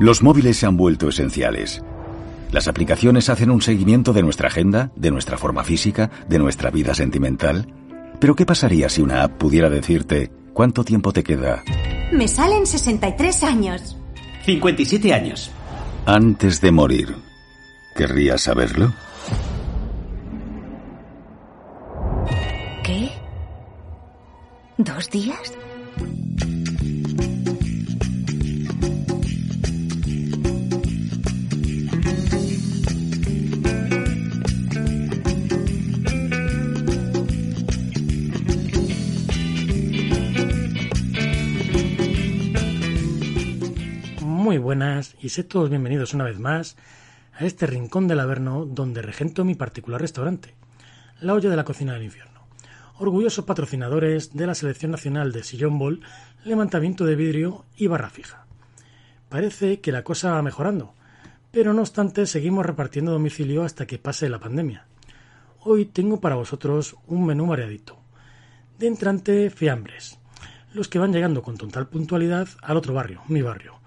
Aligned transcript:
Los 0.00 0.22
móviles 0.22 0.56
se 0.56 0.64
han 0.64 0.78
vuelto 0.78 1.10
esenciales. 1.10 1.82
Las 2.52 2.68
aplicaciones 2.68 3.28
hacen 3.28 3.50
un 3.50 3.60
seguimiento 3.60 4.14
de 4.14 4.22
nuestra 4.22 4.48
agenda, 4.48 4.90
de 4.96 5.10
nuestra 5.10 5.36
forma 5.36 5.62
física, 5.62 6.10
de 6.26 6.38
nuestra 6.38 6.70
vida 6.70 6.94
sentimental. 6.94 7.66
Pero 8.18 8.34
¿qué 8.34 8.46
pasaría 8.46 8.88
si 8.88 9.02
una 9.02 9.24
app 9.24 9.36
pudiera 9.36 9.68
decirte 9.68 10.32
cuánto 10.54 10.84
tiempo 10.84 11.12
te 11.12 11.22
queda? 11.22 11.62
Me 12.12 12.28
salen 12.28 12.66
63 12.66 13.42
años. 13.44 13.98
57 14.46 15.12
años. 15.12 15.50
Antes 16.06 16.62
de 16.62 16.72
morir. 16.72 17.14
¿Querrías 17.94 18.40
saberlo? 18.40 18.94
¿Qué? 22.82 23.10
¿Dos 24.78 25.10
días? 25.10 25.59
Buenas 44.70 45.16
y 45.20 45.30
sed 45.30 45.46
todos 45.46 45.68
bienvenidos 45.68 46.14
una 46.14 46.22
vez 46.22 46.38
más 46.38 46.76
a 47.36 47.44
este 47.44 47.66
rincón 47.66 48.06
del 48.06 48.20
Averno 48.20 48.66
donde 48.66 49.02
regento 49.02 49.44
mi 49.44 49.56
particular 49.56 50.00
restaurante, 50.00 50.54
La 51.20 51.34
Olla 51.34 51.50
de 51.50 51.56
la 51.56 51.64
Cocina 51.64 51.94
del 51.94 52.04
Infierno. 52.04 52.46
Orgullosos 52.96 53.44
patrocinadores 53.44 54.32
de 54.32 54.46
la 54.46 54.54
Selección 54.54 54.92
Nacional 54.92 55.32
de 55.32 55.42
Sillón 55.42 55.76
Ball, 55.76 56.02
levantamiento 56.44 57.04
de 57.04 57.16
vidrio 57.16 57.64
y 57.76 57.88
barra 57.88 58.10
fija. 58.10 58.46
Parece 59.28 59.80
que 59.80 59.90
la 59.90 60.04
cosa 60.04 60.34
va 60.34 60.42
mejorando, 60.42 60.94
pero 61.50 61.74
no 61.74 61.80
obstante 61.80 62.24
seguimos 62.26 62.64
repartiendo 62.64 63.10
domicilio 63.10 63.64
hasta 63.64 63.86
que 63.86 63.98
pase 63.98 64.28
la 64.28 64.38
pandemia. 64.38 64.86
Hoy 65.58 65.84
tengo 65.84 66.20
para 66.20 66.36
vosotros 66.36 66.94
un 67.08 67.26
menú 67.26 67.48
variadito. 67.48 67.98
De 68.78 68.86
entrante, 68.86 69.50
fiambres, 69.50 70.20
los 70.72 70.86
que 70.86 71.00
van 71.00 71.12
llegando 71.12 71.42
con 71.42 71.56
total 71.56 71.88
puntualidad 71.88 72.46
al 72.62 72.76
otro 72.76 72.94
barrio, 72.94 73.22
mi 73.26 73.42
barrio. 73.42 73.79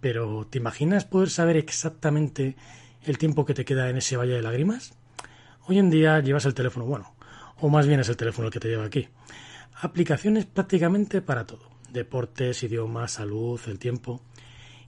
Pero, 0.00 0.46
¿te 0.48 0.58
imaginas 0.58 1.04
poder 1.04 1.28
saber 1.28 1.56
exactamente 1.56 2.56
el 3.02 3.18
tiempo 3.18 3.44
que 3.44 3.54
te 3.54 3.64
queda 3.64 3.90
en 3.90 3.96
ese 3.96 4.16
valle 4.16 4.34
de 4.34 4.42
lágrimas? 4.42 4.94
Hoy 5.66 5.78
en 5.78 5.90
día 5.90 6.20
llevas 6.20 6.46
el 6.46 6.54
teléfono, 6.54 6.86
bueno, 6.86 7.14
o 7.60 7.68
más 7.68 7.86
bien 7.86 8.00
es 8.00 8.08
el 8.08 8.16
teléfono 8.16 8.46
el 8.46 8.52
que 8.52 8.60
te 8.60 8.68
lleva 8.68 8.84
aquí. 8.84 9.08
Aplicaciones 9.80 10.46
prácticamente 10.46 11.20
para 11.20 11.46
todo. 11.46 11.68
Deportes, 11.90 12.62
idiomas, 12.62 13.12
salud, 13.12 13.60
el 13.66 13.78
tiempo. 13.78 14.22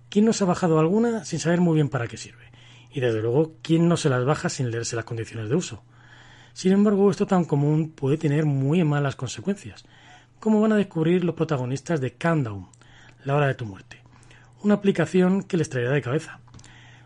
¿Quién 0.08 0.25
no 0.25 0.33
se 0.33 0.44
ha 0.44 0.47
bajado 0.47 0.78
alguna 0.78 1.25
sin 1.25 1.41
saber 1.41 1.61
muy 1.61 1.75
bien 1.75 1.88
para 1.88 2.06
qué 2.06 2.16
sirve? 2.16 2.50
Y 2.92 3.00
desde 3.00 3.20
luego, 3.20 3.55
¿quién 3.62 3.88
no 3.88 3.97
se 3.97 4.11
las 4.11 4.25
baja 4.25 4.48
sin 4.48 4.70
leerse 4.70 4.97
las 4.97 5.05
condiciones 5.05 5.48
de 5.48 5.56
uso? 5.56 5.83
Sin 6.53 6.72
embargo, 6.72 7.11
esto 7.11 7.27
tan 7.27 7.44
común 7.44 7.91
puede 7.91 8.16
tener 8.16 8.44
muy 8.44 8.83
malas 8.84 9.16
consecuencias, 9.16 9.84
como 10.38 10.61
van 10.61 10.72
a 10.72 10.77
descubrir 10.77 11.25
los 11.25 11.34
protagonistas 11.34 12.00
de 12.00 12.14
Countdown, 12.14 12.69
la 13.25 13.36
hora 13.36 13.47
de 13.47 13.55
tu 13.55 13.66
muerte 13.66 14.00
una 14.62 14.75
aplicación 14.75 15.42
que 15.42 15.56
les 15.56 15.70
traerá 15.70 15.92
de 15.92 16.03
cabeza. 16.03 16.41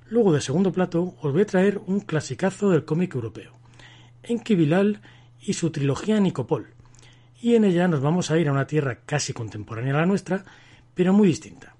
Luego 0.08 0.32
de 0.32 0.40
segundo 0.40 0.72
plato 0.72 1.14
os 1.22 1.32
voy 1.32 1.42
a 1.42 1.46
traer 1.46 1.80
un 1.86 2.00
clasicazo 2.00 2.70
del 2.70 2.84
cómic 2.84 3.14
europeo, 3.14 3.52
Enki 4.22 4.54
Bilal 4.54 5.00
y 5.40 5.52
su 5.52 5.70
trilogía 5.70 6.18
Nicopol. 6.18 6.74
Y 7.40 7.54
en 7.54 7.64
ella 7.64 7.88
nos 7.88 8.00
vamos 8.00 8.30
a 8.30 8.38
ir 8.38 8.48
a 8.48 8.52
una 8.52 8.66
tierra 8.66 9.00
casi 9.06 9.32
contemporánea 9.32 9.94
a 9.94 9.98
la 9.98 10.06
nuestra, 10.06 10.44
pero 10.94 11.12
muy 11.12 11.28
distinta. 11.28 11.76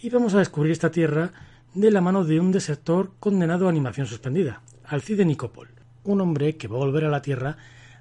Y 0.00 0.08
vamos 0.08 0.34
a 0.34 0.38
descubrir 0.38 0.72
esta 0.72 0.90
tierra 0.90 1.32
de 1.74 1.90
la 1.90 2.00
mano 2.00 2.24
de 2.24 2.40
un 2.40 2.50
desertor 2.50 3.12
condenado 3.20 3.66
a 3.66 3.70
animación 3.70 4.06
suspendida, 4.06 4.62
Alcide 4.84 5.24
Nicopol, 5.24 5.68
un 6.04 6.20
hombre 6.20 6.56
que 6.56 6.68
va 6.68 6.76
a 6.76 6.80
volver 6.80 7.04
a 7.04 7.10
la 7.10 7.22
tierra 7.22 7.56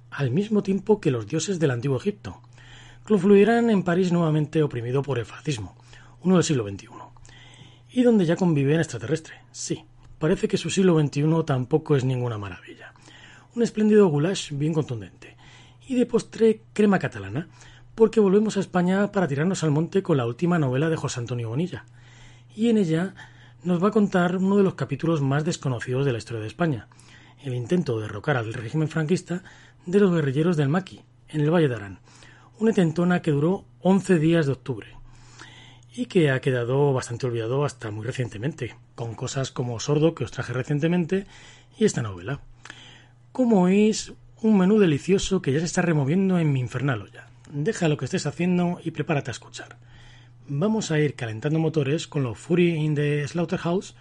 al 0.10 0.32
mismo 0.32 0.64
tiempo 0.64 1.02
que 1.02 1.12
los 1.12 1.28
dioses 1.28 1.60
del 1.60 1.72
antiguo 1.72 1.98
Egipto. 1.98 2.42
Confluirán 3.04 3.70
en 3.70 3.84
París 3.84 4.12
nuevamente 4.12 4.64
oprimido 4.64 5.02
por 5.02 5.20
el 5.20 5.26
fascismo, 5.26 5.76
uno 6.22 6.36
del 6.36 6.44
siglo 6.44 6.68
XXI 6.68 7.09
y 7.92 8.04
donde 8.04 8.26
ya 8.26 8.36
convive 8.36 8.74
en 8.74 8.80
extraterrestre. 8.80 9.36
Sí, 9.52 9.86
parece 10.20 10.48
que 10.48 10.58
su 10.58 10.70
siglo 10.70 11.00
XXI 11.00 11.44
tampoco 11.46 11.96
es 11.96 12.04
ninguna 12.04 12.38
maravilla. 12.38 12.94
Un 13.56 13.64
espléndido 13.64 14.08
goulash 14.08 14.52
bien 14.54 14.74
contundente. 14.74 15.36
Y 15.88 15.96
de 15.96 16.06
postre 16.06 16.62
crema 16.74 17.00
catalana, 17.00 17.48
porque 17.96 18.20
volvemos 18.20 18.58
a 18.58 18.60
España 18.60 19.12
para 19.12 19.28
tirarnos 19.28 19.64
al 19.64 19.72
monte 19.72 20.04
con 20.04 20.18
la 20.18 20.26
última 20.26 20.60
novela 20.60 20.90
de 20.90 20.96
José 20.96 21.20
Antonio 21.20 21.50
Bonilla. 21.50 21.86
Y 22.56 22.70
en 22.70 22.78
ella 22.78 23.16
nos 23.64 23.84
va 23.84 23.90
a 23.90 23.92
contar 23.92 24.38
uno 24.38 24.58
de 24.58 24.64
los 24.64 24.76
capítulos 24.76 25.22
más 25.22 25.44
desconocidos 25.44 26.06
de 26.06 26.12
la 26.12 26.20
historia 26.20 26.42
de 26.42 26.48
España, 26.48 26.88
el 27.44 27.56
intento 27.56 27.98
de 27.98 28.04
derrocar 28.04 28.38
al 28.38 28.54
régimen 28.54 28.88
franquista 28.88 29.44
de 29.86 30.00
los 30.00 30.14
guerrilleros 30.14 30.56
del 30.56 30.70
Maqui, 30.70 31.02
en 31.28 31.42
el 31.42 31.52
Valle 31.52 31.68
de 31.68 31.76
Arán, 31.76 32.00
una 32.60 32.74
tentona 32.74 33.22
que 33.22 33.32
duró 33.32 33.66
11 33.82 34.20
días 34.20 34.46
de 34.46 34.54
octubre, 34.54 34.99
y 35.94 36.06
que 36.06 36.32
ha 36.32 36.42
quedado 36.42 36.94
bastante 36.94 37.26
olvidado 37.26 37.66
hasta 37.66 37.92
muy 37.92 38.06
recientemente, 38.06 38.76
con 38.96 39.16
cosas 39.16 39.52
como 39.52 39.80
Sordo, 39.80 40.14
que 40.14 40.24
os 40.24 40.32
traje 40.32 40.54
recientemente, 40.54 41.26
y 41.78 41.86
esta 41.86 42.02
novela. 42.02 42.42
Como 43.32 43.68
es 43.68 44.14
un 44.42 44.58
menú 44.58 44.80
delicioso 44.80 45.42
que 45.42 45.52
ya 45.52 45.60
se 45.60 45.66
está 45.66 45.82
removiendo 45.82 46.40
en 46.40 46.52
mi 46.52 46.60
infernal 46.60 47.02
olla. 47.02 47.28
Deja 47.52 47.88
lo 47.88 47.98
que 47.98 48.06
estés 48.06 48.26
haciendo 48.26 48.80
y 48.84 48.92
prepárate 48.92 49.32
a 49.32 49.34
escuchar. 49.34 49.78
Vamos 50.48 50.92
a 50.92 51.00
ir 51.00 51.16
calentando 51.16 51.60
motores 51.60 52.08
con 52.08 52.24
los 52.24 52.38
Fury 52.38 52.76
in 52.76 52.96
the 52.96 53.28
Slaughterhouse 53.28 53.96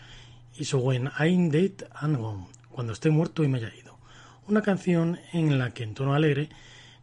y 0.57 0.65
So 0.65 0.79
When 0.79 1.11
I'm 1.19 1.51
Dead 1.51 1.73
and 1.95 2.17
Gone, 2.17 2.47
cuando 2.71 2.93
esté 2.93 3.11
muerto 3.11 3.45
y 3.45 3.49
me 3.49 3.59
haya 3.59 3.75
ido. 3.75 3.99
Una 4.47 4.63
canción 4.63 5.19
en 5.33 5.59
la 5.59 5.73
que 5.73 5.85
en 5.85 5.95
tono 5.95 6.15
alegre 6.15 6.49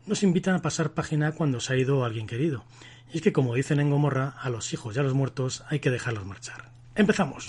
nos 0.06 0.24
invitan 0.24 0.56
a 0.56 0.62
pasar 0.62 0.94
página 0.94 1.34
cuando 1.34 1.60
se 1.60 1.74
ha 1.74 1.78
ido 1.78 2.06
alguien 2.06 2.28
querido 2.28 2.64
y 3.12 3.18
es 3.18 3.24
que, 3.24 3.34
como 3.34 3.56
dicen 3.56 3.80
en 3.80 3.90
Gomorra, 3.90 4.34
a 4.40 4.50
los 4.50 4.74
hijos 4.74 4.96
y 4.96 5.00
a 5.00 5.04
los 5.04 5.14
muertos 5.14 5.64
hay 5.70 5.80
que 5.80 5.92
dejarlos 5.92 6.26
marchar. 6.26 6.70
¡Empezamos! 6.96 7.46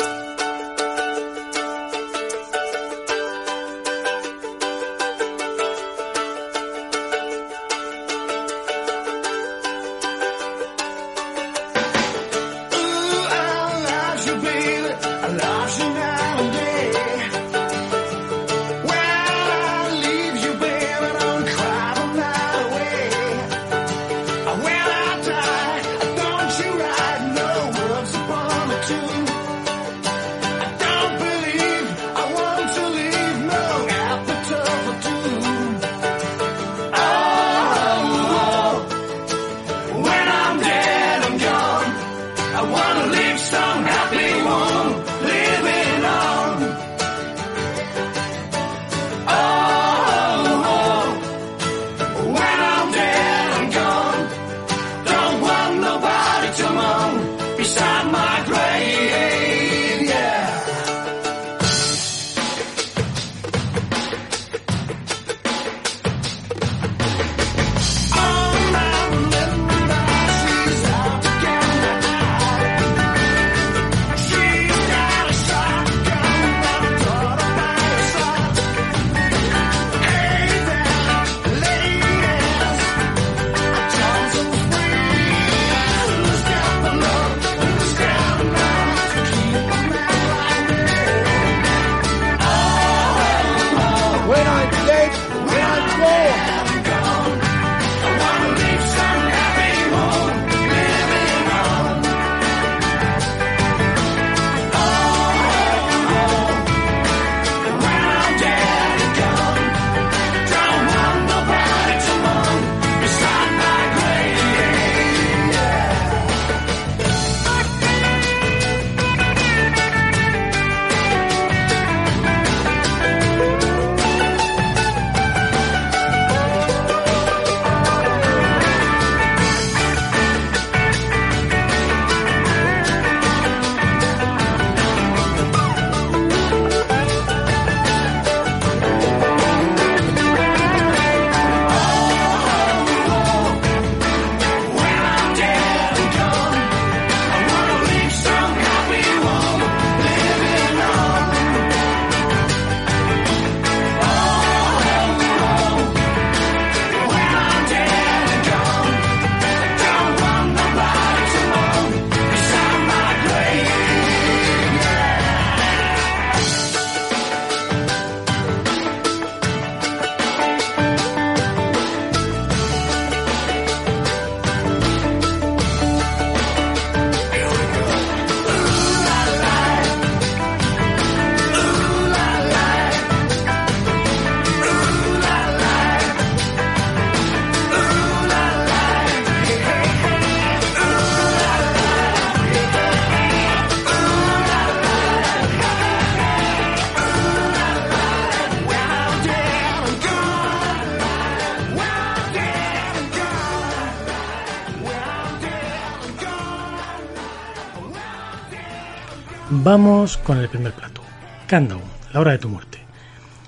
Vamos 209.66 210.16
con 210.18 210.38
el 210.38 210.48
primer 210.48 210.72
plato, 210.74 211.00
Countdown, 211.48 211.82
la 212.12 212.20
hora 212.20 212.30
de 212.30 212.38
tu 212.38 212.48
muerte. 212.48 212.78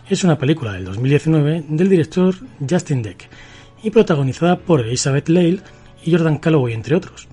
Es 0.08 0.24
una 0.24 0.36
película 0.36 0.72
del 0.72 0.84
2019 0.84 1.66
del 1.68 1.88
director 1.88 2.34
Justin 2.68 3.02
Deck 3.02 3.28
y 3.84 3.90
protagonizada 3.90 4.58
por 4.58 4.80
Elizabeth 4.80 5.28
Lale 5.28 5.60
y 6.04 6.10
Jordan 6.10 6.38
Calloway, 6.38 6.74
entre 6.74 6.96
otros. 6.96 7.28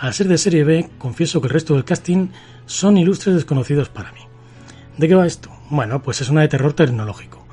Al 0.00 0.14
ser 0.14 0.26
de 0.26 0.36
serie 0.36 0.64
B, 0.64 0.90
confieso 0.98 1.40
que 1.40 1.46
el 1.46 1.52
resto 1.52 1.74
del 1.74 1.84
casting 1.84 2.30
son 2.66 2.96
ilustres 2.96 3.36
desconocidos 3.36 3.88
para 3.88 4.10
mí. 4.10 4.22
¿De 4.98 5.06
qué 5.06 5.14
va 5.14 5.28
esto? 5.28 5.50
Bueno, 5.70 6.02
pues 6.02 6.20
es 6.20 6.28
una 6.28 6.40
de 6.40 6.48
terror 6.48 6.72
tecnológico. 6.72 7.46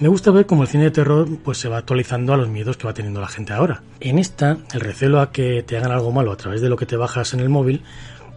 Me 0.00 0.08
gusta 0.08 0.32
ver 0.32 0.44
cómo 0.44 0.64
el 0.64 0.68
cine 0.68 0.84
de 0.84 0.90
terror 0.90 1.26
pues 1.42 1.56
se 1.56 1.70
va 1.70 1.78
actualizando 1.78 2.34
a 2.34 2.36
los 2.36 2.50
miedos 2.50 2.76
que 2.76 2.86
va 2.86 2.92
teniendo 2.92 3.22
la 3.22 3.28
gente 3.28 3.54
ahora. 3.54 3.84
En 4.00 4.18
esta, 4.18 4.58
el 4.74 4.80
recelo 4.80 5.22
a 5.22 5.32
que 5.32 5.62
te 5.62 5.78
hagan 5.78 5.92
algo 5.92 6.12
malo 6.12 6.30
a 6.30 6.36
través 6.36 6.60
de 6.60 6.68
lo 6.68 6.76
que 6.76 6.84
te 6.84 6.96
bajas 6.96 7.32
en 7.32 7.40
el 7.40 7.48
móvil 7.48 7.84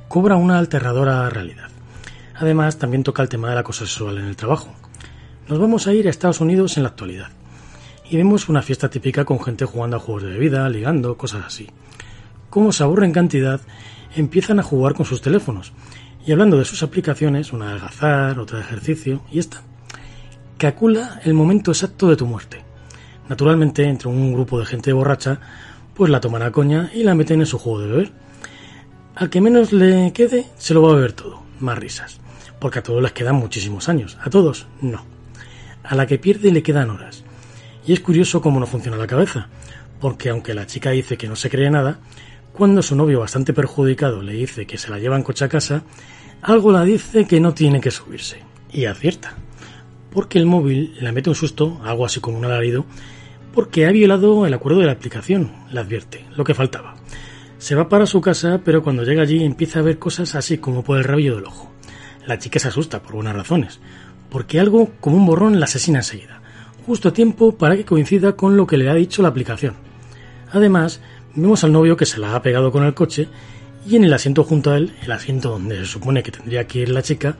cobra 0.08 0.38
una 0.38 0.60
aterradora 0.60 1.30
realidad. 1.30 1.70
Además, 2.40 2.78
también 2.78 3.04
toca 3.04 3.22
el 3.22 3.28
tema 3.28 3.50
del 3.50 3.58
acoso 3.58 3.86
sexual 3.86 4.18
en 4.18 4.26
el 4.26 4.38
trabajo. 4.38 4.70
Nos 5.50 5.60
vamos 5.60 5.88
a 5.88 5.94
ir 5.94 6.08
a 6.08 6.10
Estados 6.10 6.40
Unidos 6.40 6.78
en 6.78 6.84
la 6.84 6.90
actualidad. 6.90 7.28
Y 8.10 8.16
vemos 8.16 8.48
una 8.48 8.62
fiesta 8.62 8.90
típica 8.90 9.26
con 9.26 9.42
gente 9.42 9.66
jugando 9.66 9.98
a 9.98 10.00
juegos 10.00 10.24
de 10.24 10.30
bebida, 10.30 10.70
ligando, 10.70 11.18
cosas 11.18 11.44
así. 11.46 11.68
Como 12.50 12.72
se 12.72 12.84
aburren 12.84 13.12
cantidad, 13.12 13.60
empiezan 14.16 14.58
a 14.58 14.64
jugar 14.64 14.94
con 14.94 15.06
sus 15.06 15.22
teléfonos. 15.22 15.74
Y 16.26 16.32
hablando 16.32 16.58
de 16.58 16.64
sus 16.64 16.82
aplicaciones, 16.82 17.52
una 17.52 17.68
de 17.68 17.74
algazar, 17.74 18.40
otra 18.40 18.60
de 18.60 18.64
ejercicio, 18.64 19.22
y 19.30 19.40
esta. 19.40 19.62
Calcula 20.58 21.20
el 21.26 21.34
momento 21.34 21.72
exacto 21.72 22.08
de 22.08 22.16
tu 22.16 22.26
muerte. 22.26 22.64
Naturalmente, 23.28 23.84
entre 23.84 24.08
un 24.08 24.34
grupo 24.34 24.60
de 24.60 24.66
gente 24.66 24.94
borracha, 24.94 25.42
pues 25.94 26.10
la 26.10 26.22
toman 26.22 26.44
a 26.44 26.54
coña 26.54 26.90
y 26.94 27.04
la 27.04 27.16
meten 27.16 27.42
en 27.42 27.46
su 27.46 27.60
juego 27.60 27.82
de 27.82 27.88
beber. 27.88 28.12
Al 29.16 29.30
que 29.30 29.42
menos 29.42 29.74
le 29.74 30.14
quede, 30.14 30.46
se 30.58 30.74
lo 30.74 30.82
va 30.84 30.94
a 30.94 30.96
beber 30.96 31.12
todo. 31.12 31.44
Más 31.60 31.78
risas. 31.78 32.22
Porque 32.60 32.80
a 32.80 32.84
todos 32.84 33.02
les 33.02 33.14
quedan 33.14 33.36
muchísimos 33.36 33.90
años. 33.90 34.18
A 34.22 34.30
todos, 34.30 34.68
no. 34.82 35.04
A 35.84 35.96
la 35.96 36.08
que 36.08 36.20
pierde 36.20 36.52
le 36.52 36.64
quedan 36.64 36.90
horas. 36.90 37.24
Y 37.86 37.94
es 37.94 38.00
curioso 38.02 38.42
cómo 38.42 38.60
no 38.60 38.66
funciona 38.66 38.98
la 38.98 39.08
cabeza. 39.08 39.48
Porque 40.00 40.30
aunque 40.30 40.54
la 40.54 40.68
chica 40.68 40.92
dice 40.92 41.18
que 41.18 41.28
no 41.28 41.36
se 41.36 41.50
cree 41.50 41.70
nada, 41.70 42.00
cuando 42.54 42.82
su 42.82 42.96
novio 42.96 43.22
bastante 43.22 43.54
perjudicado 43.54 44.22
le 44.22 44.34
dice 44.34 44.68
que 44.68 44.78
se 44.78 44.90
la 44.90 45.00
lleva 45.00 45.16
en 45.16 45.24
coche 45.24 45.46
a 45.46 45.50
casa, 45.50 45.84
algo 46.42 46.72
la 46.72 46.84
dice 46.84 47.26
que 47.26 47.40
no 47.40 47.54
tiene 47.54 47.82
que 47.82 47.92
subirse. 47.92 48.44
Y 48.72 48.86
acierta. 48.86 49.36
Porque 50.12 50.40
el 50.40 50.46
móvil 50.46 50.96
le 51.00 51.12
mete 51.12 51.30
un 51.30 51.36
susto, 51.36 51.80
algo 51.84 52.06
así 52.06 52.20
como 52.20 52.38
un 52.38 52.46
alarido, 52.46 52.86
porque 53.54 53.86
ha 53.86 53.92
violado 53.92 54.46
el 54.46 54.54
acuerdo 54.54 54.80
de 54.80 54.86
la 54.86 54.94
aplicación, 54.94 55.52
le 55.72 55.80
advierte, 55.80 56.26
lo 56.36 56.44
que 56.44 56.54
faltaba. 56.54 56.96
Se 57.58 57.76
va 57.76 57.90
para 57.90 58.06
su 58.06 58.22
casa, 58.22 58.62
pero 58.64 58.84
cuando 58.84 59.04
llega 59.04 59.22
allí 59.22 59.44
empieza 59.44 59.80
a 59.80 59.84
ver 59.84 60.00
cosas 60.00 60.36
así 60.36 60.58
como 60.60 60.84
por 60.84 60.98
el 60.98 61.04
rabillo 61.04 61.36
del 61.36 61.46
ojo. 61.46 61.72
La 62.30 62.40
chica 62.40 62.60
se 62.60 62.70
asusta 62.70 63.02
por 63.02 63.16
buenas 63.16 63.36
razones, 63.36 63.82
porque 64.30 64.60
algo 64.60 64.92
como 65.02 65.18
un 65.18 65.26
borrón 65.26 65.60
la 65.60 65.66
asesina 65.66 66.00
enseguida, 66.00 66.42
justo 66.86 67.10
a 67.10 67.14
tiempo 67.14 67.58
para 67.58 67.76
que 67.76 67.84
coincida 67.84 68.38
con 68.38 68.56
lo 68.56 68.66
que 68.66 68.78
le 68.78 68.90
ha 68.90 68.94
dicho 68.94 69.22
la 69.22 69.28
aplicación. 69.28 69.76
Además, 70.52 71.02
Vemos 71.36 71.64
al 71.64 71.72
novio 71.72 71.96
que 71.96 72.06
se 72.06 72.20
la 72.20 72.36
ha 72.36 72.42
pegado 72.42 72.72
con 72.72 72.84
el 72.84 72.94
coche 72.94 73.28
y 73.88 73.96
en 73.96 74.04
el 74.04 74.14
asiento 74.14 74.44
junto 74.44 74.72
a 74.72 74.78
él, 74.78 74.94
el 75.04 75.12
asiento 75.12 75.52
donde 75.52 75.78
se 75.78 75.86
supone 75.86 76.24
que 76.24 76.32
tendría 76.32 76.66
que 76.66 76.80
ir 76.80 76.90
la 76.90 77.04
chica, 77.04 77.38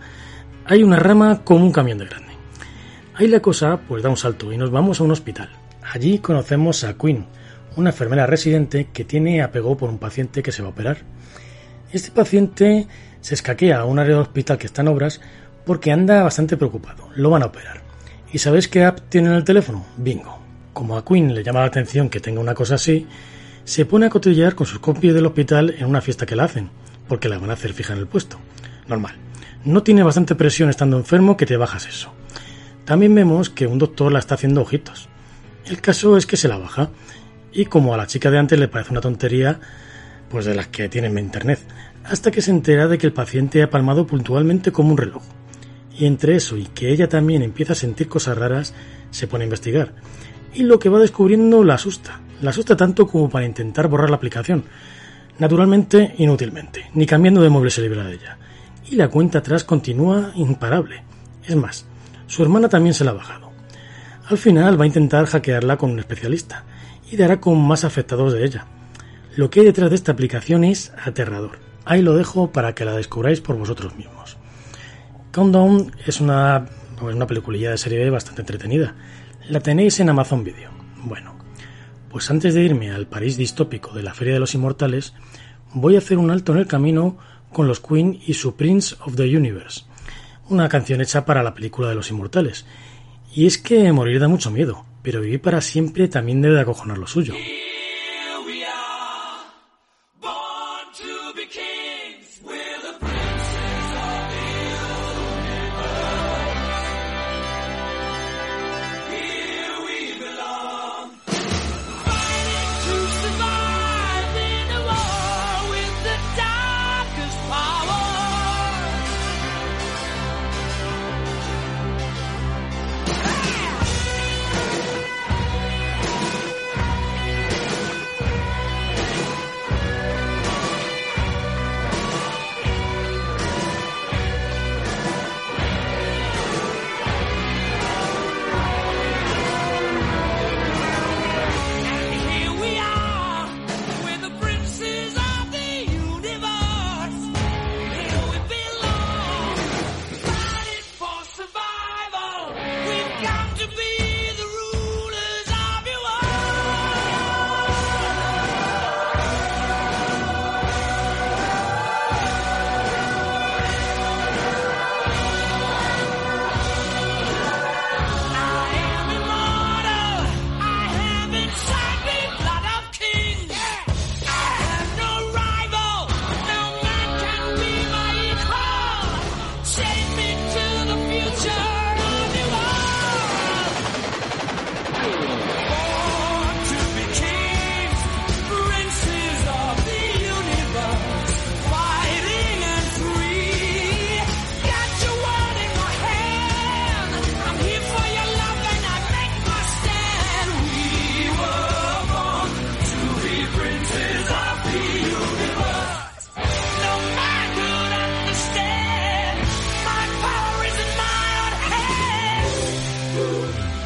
hay 0.66 0.84
una 0.84 0.98
rama 0.98 1.44
como 1.44 1.66
un 1.66 1.72
camión 1.72 1.98
de 1.98 2.06
grande. 2.06 2.34
Ahí 3.16 3.28
la 3.28 3.42
cosa 3.42 3.80
pues 3.88 4.04
da 4.04 4.10
un 4.10 4.18
salto 4.18 4.54
y 4.54 4.58
nos 4.58 4.70
vamos 4.70 5.00
a 5.00 5.04
un 5.04 5.12
hospital. 5.12 5.50
Allí 5.82 6.20
conocemos 6.20 6.84
a 6.84 6.98
Quinn, 6.98 7.26
una 7.76 7.90
enfermera 7.90 8.28
residente 8.28 8.90
que 8.94 9.04
tiene 9.04 9.42
apego 9.42 9.76
por 9.76 9.90
un 9.90 9.98
paciente 9.98 10.44
que 10.44 10.52
se 10.52 10.62
va 10.62 10.70
a 10.70 10.72
operar. 10.72 11.00
Este 11.92 12.12
paciente 12.12 12.88
se 13.20 13.34
escaquea 13.34 13.80
a 13.80 13.86
un 13.86 13.98
área 13.98 14.14
del 14.14 14.22
hospital 14.22 14.60
que 14.60 14.68
está 14.68 14.84
en 14.84 14.90
obras 14.90 15.22
porque 15.66 15.92
anda 15.92 16.22
bastante 16.22 16.56
preocupado. 16.56 17.10
Lo 17.16 17.32
van 17.32 17.42
a 17.42 17.48
operar. 17.48 17.82
¿Y 18.32 18.38
sabéis 18.38 18.68
qué 18.68 18.84
app 18.84 19.00
tiene 19.10 19.30
en 19.30 19.36
el 19.36 19.44
teléfono? 19.44 19.86
Bingo. 19.98 20.38
Como 20.72 20.96
a 20.96 21.04
Quinn 21.04 21.34
le 21.34 21.44
llama 21.44 21.62
la 21.62 21.66
atención 21.66 22.10
que 22.10 22.20
tenga 22.20 22.42
una 22.42 22.54
cosa 22.54 22.76
así, 22.76 23.08
se 23.64 23.86
pone 23.86 24.06
a 24.06 24.10
cotillear 24.10 24.54
con 24.54 24.68
sus 24.68 24.80
compis 24.80 25.16
del 25.16 25.26
hospital 25.26 25.76
en 25.80 25.88
una 25.88 26.00
fiesta 26.02 26.28
que 26.28 26.36
la 26.36 26.44
hacen, 26.44 26.70
porque 27.08 27.28
la 27.28 27.40
van 27.40 27.50
a 27.50 27.54
hacer 27.54 27.74
fija 27.74 27.94
en 27.94 28.00
el 28.00 28.08
puesto. 28.08 28.38
Normal. 28.88 29.16
No 29.66 29.82
tiene 29.82 30.04
bastante 30.04 30.36
presión 30.36 30.70
estando 30.70 30.96
enfermo 30.96 31.38
que 31.38 31.48
te 31.48 31.58
bajas 31.58 31.88
eso. 31.88 32.14
También 32.86 33.16
vemos 33.16 33.50
que 33.50 33.66
un 33.66 33.80
doctor 33.80 34.12
la 34.12 34.20
está 34.20 34.36
haciendo 34.36 34.62
ojitos. 34.62 35.10
El 35.66 35.82
caso 35.82 36.18
es 36.18 36.28
que 36.28 36.38
se 36.38 36.48
la 36.48 36.58
baja, 36.58 36.92
y 37.52 37.66
como 37.66 37.96
a 37.96 37.98
la 37.98 38.08
chica 38.08 38.30
de 38.30 38.38
antes 38.38 38.60
le 38.60 38.68
parece 38.68 38.92
una 38.92 39.02
tontería, 39.02 39.60
pues 40.30 40.46
de 40.46 40.56
las 40.56 40.68
que 40.68 40.90
tienen 40.90 41.18
en 41.18 41.26
internet, 41.26 41.60
hasta 42.04 42.32
que 42.32 42.42
se 42.42 42.52
entera 42.52 42.88
de 42.88 42.98
que 42.98 43.08
el 43.08 43.14
paciente 43.14 43.62
ha 43.64 43.70
palmado 43.70 44.08
puntualmente 44.08 44.72
como 44.72 44.92
un 44.92 44.98
reloj. 44.98 45.24
Y 45.98 46.06
entre 46.06 46.36
eso 46.36 46.56
y 46.58 46.66
que 46.66 46.92
ella 46.92 47.10
también 47.10 47.42
empieza 47.42 47.74
a 47.74 47.76
sentir 47.76 48.08
cosas 48.08 48.38
raras, 48.38 48.74
se 49.12 49.28
pone 49.28 49.44
a 49.44 49.48
investigar. 49.48 49.94
Y 50.54 50.64
lo 50.64 50.80
que 50.80 50.90
va 50.90 51.00
descubriendo 51.00 51.64
la 51.64 51.76
asusta. 51.76 52.22
La 52.42 52.52
asusta 52.52 52.78
tanto 52.78 53.06
como 53.06 53.30
para 53.30 53.46
intentar 53.46 53.88
borrar 53.88 54.10
la 54.10 54.16
aplicación. 54.16 54.64
Naturalmente, 55.40 56.16
inútilmente. 56.18 56.90
Ni 56.94 57.06
cambiando 57.06 57.42
de 57.42 57.50
móvil 57.50 57.72
se 57.72 57.82
libra 57.82 58.04
de 58.06 58.14
ella. 58.14 58.38
Y 58.90 58.96
la 58.96 59.10
cuenta 59.10 59.40
atrás 59.40 59.64
continúa 59.64 60.32
imparable. 60.36 61.04
Es 61.46 61.56
más, 61.56 61.86
su 62.28 62.44
hermana 62.44 62.70
también 62.70 62.94
se 62.94 63.04
la 63.04 63.12
ha 63.12 63.16
bajado. 63.16 63.52
Al 64.28 64.38
final 64.38 64.80
va 64.80 64.84
a 64.84 64.88
intentar 64.88 65.26
hackearla 65.26 65.78
con 65.78 65.92
un 65.92 66.00
especialista 66.00 66.64
y 67.12 67.18
dará 67.18 67.40
con 67.40 67.60
más 67.60 67.84
afectados 67.84 68.34
de 68.34 68.46
ella. 68.46 68.66
Lo 69.36 69.50
que 69.50 69.62
hay 69.62 69.66
detrás 69.68 69.90
de 69.90 69.96
esta 69.96 70.12
aplicación 70.12 70.64
es 70.64 70.92
aterrador. 71.04 71.60
Ahí 71.86 72.02
lo 72.02 72.16
dejo 72.16 72.52
para 72.52 72.74
que 72.74 72.86
la 72.86 72.96
descubráis 72.96 73.42
por 73.42 73.58
vosotros 73.58 73.96
mismos. 73.96 74.38
Countdown 75.32 75.92
es 76.06 76.20
una, 76.20 76.66
pues 77.00 77.16
una 77.16 77.28
peliculilla 77.28 77.72
de 77.72 77.78
serie 77.78 78.10
bastante 78.10 78.42
entretenida. 78.42 78.96
La 79.50 79.60
tenéis 79.60 80.00
en 80.00 80.10
Amazon 80.10 80.44
Video. 80.44 80.72
Bueno, 81.04 81.38
pues 82.10 82.30
antes 82.32 82.54
de 82.54 82.64
irme 82.64 82.92
al 82.92 83.08
París 83.08 83.38
distópico 83.38 83.94
de 83.94 84.04
la 84.04 84.14
Feria 84.14 84.34
de 84.34 84.40
los 84.40 84.56
Inmortales, 84.56 85.14
voy 85.74 85.96
a 85.96 86.00
hacer 86.00 86.18
un 86.18 86.32
alto 86.32 86.52
en 86.52 86.60
el 86.60 86.68
camino 86.68 87.18
con 87.54 87.68
los 87.68 87.80
Queen 87.80 88.20
y 88.26 88.34
su 88.34 88.56
Prince 88.56 88.96
of 89.06 89.16
the 89.16 89.38
Universe, 89.38 89.84
una 90.50 90.70
canción 90.70 91.02
hecha 91.02 91.26
para 91.26 91.44
la 91.44 91.54
película 91.54 91.90
de 91.90 91.96
los 91.96 92.10
Inmortales. 92.10 92.66
Y 93.34 93.46
es 93.46 93.60
que 93.60 93.92
morir 93.92 94.20
da 94.20 94.28
mucho 94.28 94.50
miedo, 94.50 94.86
pero 95.04 95.22
vivir 95.22 95.42
para 95.42 95.62
siempre 95.62 96.08
también 96.08 96.42
debe 96.42 96.56
de 96.56 96.62
acojonar 96.62 96.98
lo 96.98 97.06
suyo. 97.08 97.36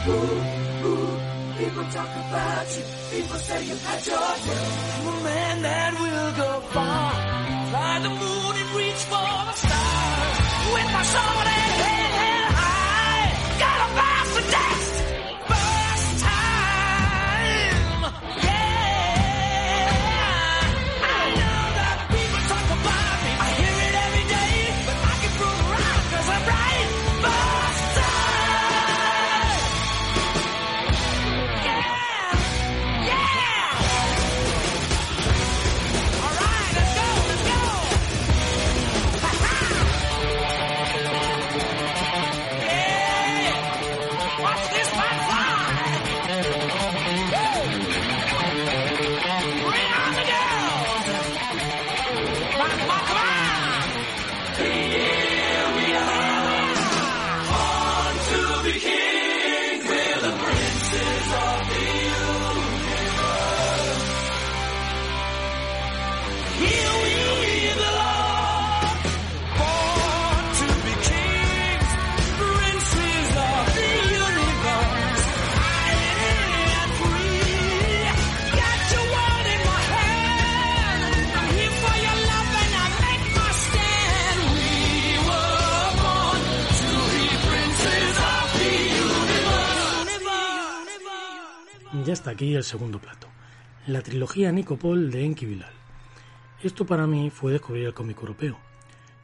Ooh, 0.05 0.11
ooh, 0.11 1.19
people 1.57 1.83
talk 1.95 2.11
about 2.25 2.67
you. 2.77 2.83
People 3.11 3.37
say 3.37 3.63
you 3.65 3.75
had 3.75 4.05
your 4.05 4.17
day. 4.45 4.63
I'm 4.99 5.07
a 5.07 5.23
man 5.23 5.61
that 5.61 5.91
will 6.01 6.31
go 6.43 6.59
far. 6.75 7.11
Fly 7.71 7.99
the 8.03 8.09
moon 8.09 8.55
and 8.61 8.69
reach 8.75 9.01
for 9.11 9.31
the 9.47 9.53
stars. 9.63 10.37
With 10.73 10.89
my 10.93 11.03
soul. 11.03 11.42
Hasta 92.13 92.29
aquí 92.29 92.53
el 92.53 92.63
segundo 92.63 92.99
plato, 92.99 93.27
la 93.87 94.01
trilogía 94.01 94.51
Nicopol 94.51 95.09
de 95.09 95.25
Enki 95.25 95.47
Bilal. 95.47 95.73
Esto 96.61 96.85
para 96.85 97.07
mí 97.07 97.31
fue 97.31 97.51
descubrir 97.51 97.87
el 97.87 97.95
cómic 97.95 98.19
europeo. 98.19 98.57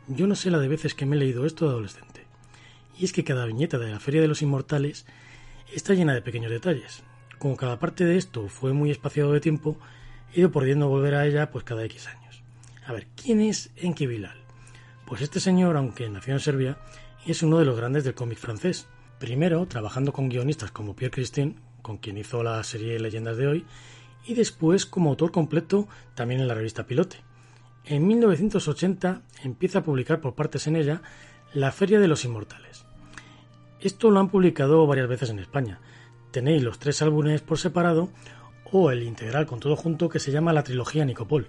Yo 0.07 0.25
no 0.25 0.35
sé 0.35 0.49
la 0.49 0.57
de 0.57 0.67
veces 0.67 0.95
que 0.95 1.05
me 1.05 1.15
he 1.15 1.19
leído 1.19 1.45
esto 1.45 1.65
de 1.65 1.71
adolescente. 1.71 2.25
Y 2.97 3.05
es 3.05 3.13
que 3.13 3.23
cada 3.23 3.45
viñeta 3.45 3.77
de 3.77 3.91
la 3.91 3.99
Feria 3.99 4.21
de 4.21 4.27
los 4.27 4.41
Inmortales 4.41 5.05
está 5.71 5.93
llena 5.93 6.15
de 6.15 6.23
pequeños 6.23 6.51
detalles. 6.51 7.03
Como 7.37 7.57
cada 7.57 7.77
parte 7.77 8.05
de 8.05 8.17
esto 8.17 8.49
fue 8.49 8.73
muy 8.73 8.89
espaciado 8.89 9.33
de 9.33 9.39
tiempo, 9.39 9.77
he 10.33 10.39
ido 10.39 10.51
pudiendo 10.51 10.87
volver 10.87 11.13
a 11.13 11.27
ella 11.27 11.51
pues 11.51 11.63
cada 11.63 11.85
X 11.85 12.07
años. 12.07 12.41
A 12.87 12.91
ver, 12.91 13.05
¿quién 13.15 13.39
es 13.39 13.69
Enki 13.75 14.07
Bilal? 14.07 14.43
Pues 15.05 15.21
este 15.21 15.39
señor, 15.39 15.77
aunque 15.77 16.09
nació 16.09 16.33
en 16.33 16.39
Serbia, 16.39 16.79
es 17.25 17.43
uno 17.43 17.59
de 17.59 17.65
los 17.65 17.77
grandes 17.77 18.03
del 18.03 18.15
cómic 18.15 18.39
francés. 18.39 18.87
Primero, 19.19 19.67
trabajando 19.67 20.11
con 20.11 20.27
guionistas 20.27 20.71
como 20.71 20.95
Pierre 20.95 21.13
Christine, 21.13 21.68
con 21.81 21.97
quien 21.97 22.17
hizo 22.17 22.43
la 22.43 22.63
serie 22.63 22.99
Leyendas 22.99 23.37
de 23.37 23.47
hoy, 23.47 23.65
y 24.25 24.33
después 24.33 24.85
como 24.85 25.09
autor 25.09 25.31
completo 25.31 25.87
también 26.15 26.41
en 26.41 26.47
la 26.47 26.53
revista 26.53 26.85
Pilote. 26.85 27.17
En 27.85 28.05
1980 28.07 29.21
empieza 29.43 29.79
a 29.79 29.83
publicar 29.83 30.21
por 30.21 30.35
partes 30.35 30.67
en 30.67 30.75
ella 30.75 31.01
La 31.53 31.71
Feria 31.71 31.99
de 31.99 32.07
los 32.07 32.25
Inmortales. 32.25 32.85
Esto 33.79 34.11
lo 34.11 34.19
han 34.19 34.29
publicado 34.29 34.85
varias 34.85 35.07
veces 35.07 35.29
en 35.29 35.39
España. 35.39 35.79
Tenéis 36.31 36.61
los 36.61 36.79
tres 36.79 37.01
álbumes 37.01 37.41
por 37.41 37.57
separado 37.57 38.09
o 38.71 38.91
el 38.91 39.03
integral 39.03 39.45
con 39.45 39.59
todo 39.59 39.75
junto 39.75 40.09
que 40.09 40.19
se 40.19 40.31
llama 40.31 40.53
la 40.53 40.63
trilogía 40.63 41.05
Nicopol. 41.05 41.47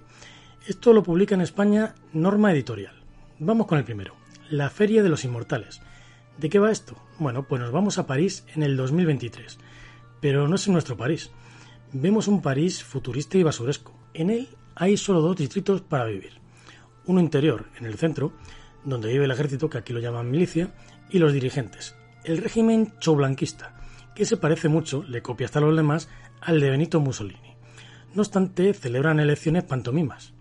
Esto 0.65 0.93
lo 0.93 1.03
publica 1.03 1.35
en 1.35 1.41
España 1.41 1.95
Norma 2.13 2.51
Editorial. 2.51 2.95
Vamos 3.39 3.67
con 3.67 3.77
el 3.77 3.83
primero, 3.83 4.15
La 4.49 4.69
Feria 4.69 5.03
de 5.03 5.09
los 5.09 5.25
Inmortales. 5.25 5.81
¿De 6.37 6.49
qué 6.49 6.59
va 6.59 6.71
esto? 6.71 6.95
Bueno, 7.19 7.43
pues 7.47 7.61
nos 7.61 7.71
vamos 7.71 7.97
a 7.97 8.07
París 8.07 8.45
en 8.55 8.63
el 8.63 8.77
2023. 8.77 9.59
Pero 10.21 10.47
no 10.47 10.55
es 10.55 10.67
nuestro 10.69 10.95
París. 10.95 11.31
Vemos 11.91 12.29
un 12.29 12.41
París 12.41 12.83
futurista 12.83 13.37
y 13.37 13.43
basuresco. 13.43 13.91
En 14.13 14.29
él 14.29 14.47
hay 14.75 14.95
solo 14.95 15.19
dos 15.19 15.35
distritos 15.35 15.81
para 15.81 16.05
vivir. 16.05 16.39
Uno 17.05 17.19
interior, 17.19 17.65
en 17.79 17.85
el 17.85 17.97
centro, 17.97 18.31
donde 18.85 19.09
vive 19.09 19.25
el 19.25 19.31
ejército, 19.31 19.69
que 19.69 19.79
aquí 19.79 19.91
lo 19.91 19.99
llaman 19.99 20.31
milicia, 20.31 20.71
y 21.09 21.19
los 21.19 21.33
dirigentes, 21.33 21.95
el 22.23 22.37
régimen 22.37 22.93
choublanquista, 22.99 23.75
que 24.15 24.25
se 24.25 24.37
parece 24.37 24.69
mucho, 24.69 25.03
le 25.03 25.21
copia 25.21 25.45
hasta 25.45 25.59
los 25.59 25.75
demás, 25.75 26.07
al 26.39 26.59
de 26.59 26.69
Benito 26.69 26.99
Mussolini. 26.99 27.55
No 28.13 28.21
obstante, 28.21 28.73
celebran 28.73 29.19
elecciones 29.19 29.63
pantomimas. 29.63 30.33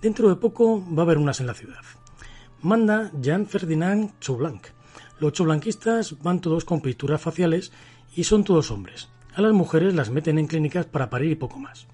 Dentro 0.00 0.28
de 0.28 0.36
poco 0.36 0.84
va 0.94 1.02
a 1.02 1.04
haber 1.04 1.18
unas 1.18 1.40
en 1.40 1.46
la 1.46 1.54
ciudad. 1.54 1.82
Manda 2.62 3.10
Jean 3.20 3.46
Ferdinand 3.46 4.18
Choublanc. 4.20 4.66
Los 5.18 5.32
choublanquistas 5.32 6.22
van 6.22 6.40
todos 6.40 6.64
con 6.64 6.80
pinturas 6.80 7.20
faciales 7.20 7.72
y 8.14 8.24
son 8.24 8.44
todos 8.44 8.70
hombres. 8.70 9.08
A 9.36 9.42
las 9.42 9.52
mujeres 9.52 9.94
las 9.94 10.08
meten 10.08 10.38
en 10.38 10.46
clínicas 10.46 10.86
para 10.86 11.10
parir 11.10 11.30
y 11.30 11.34
poco 11.34 11.58
más. 11.58 11.86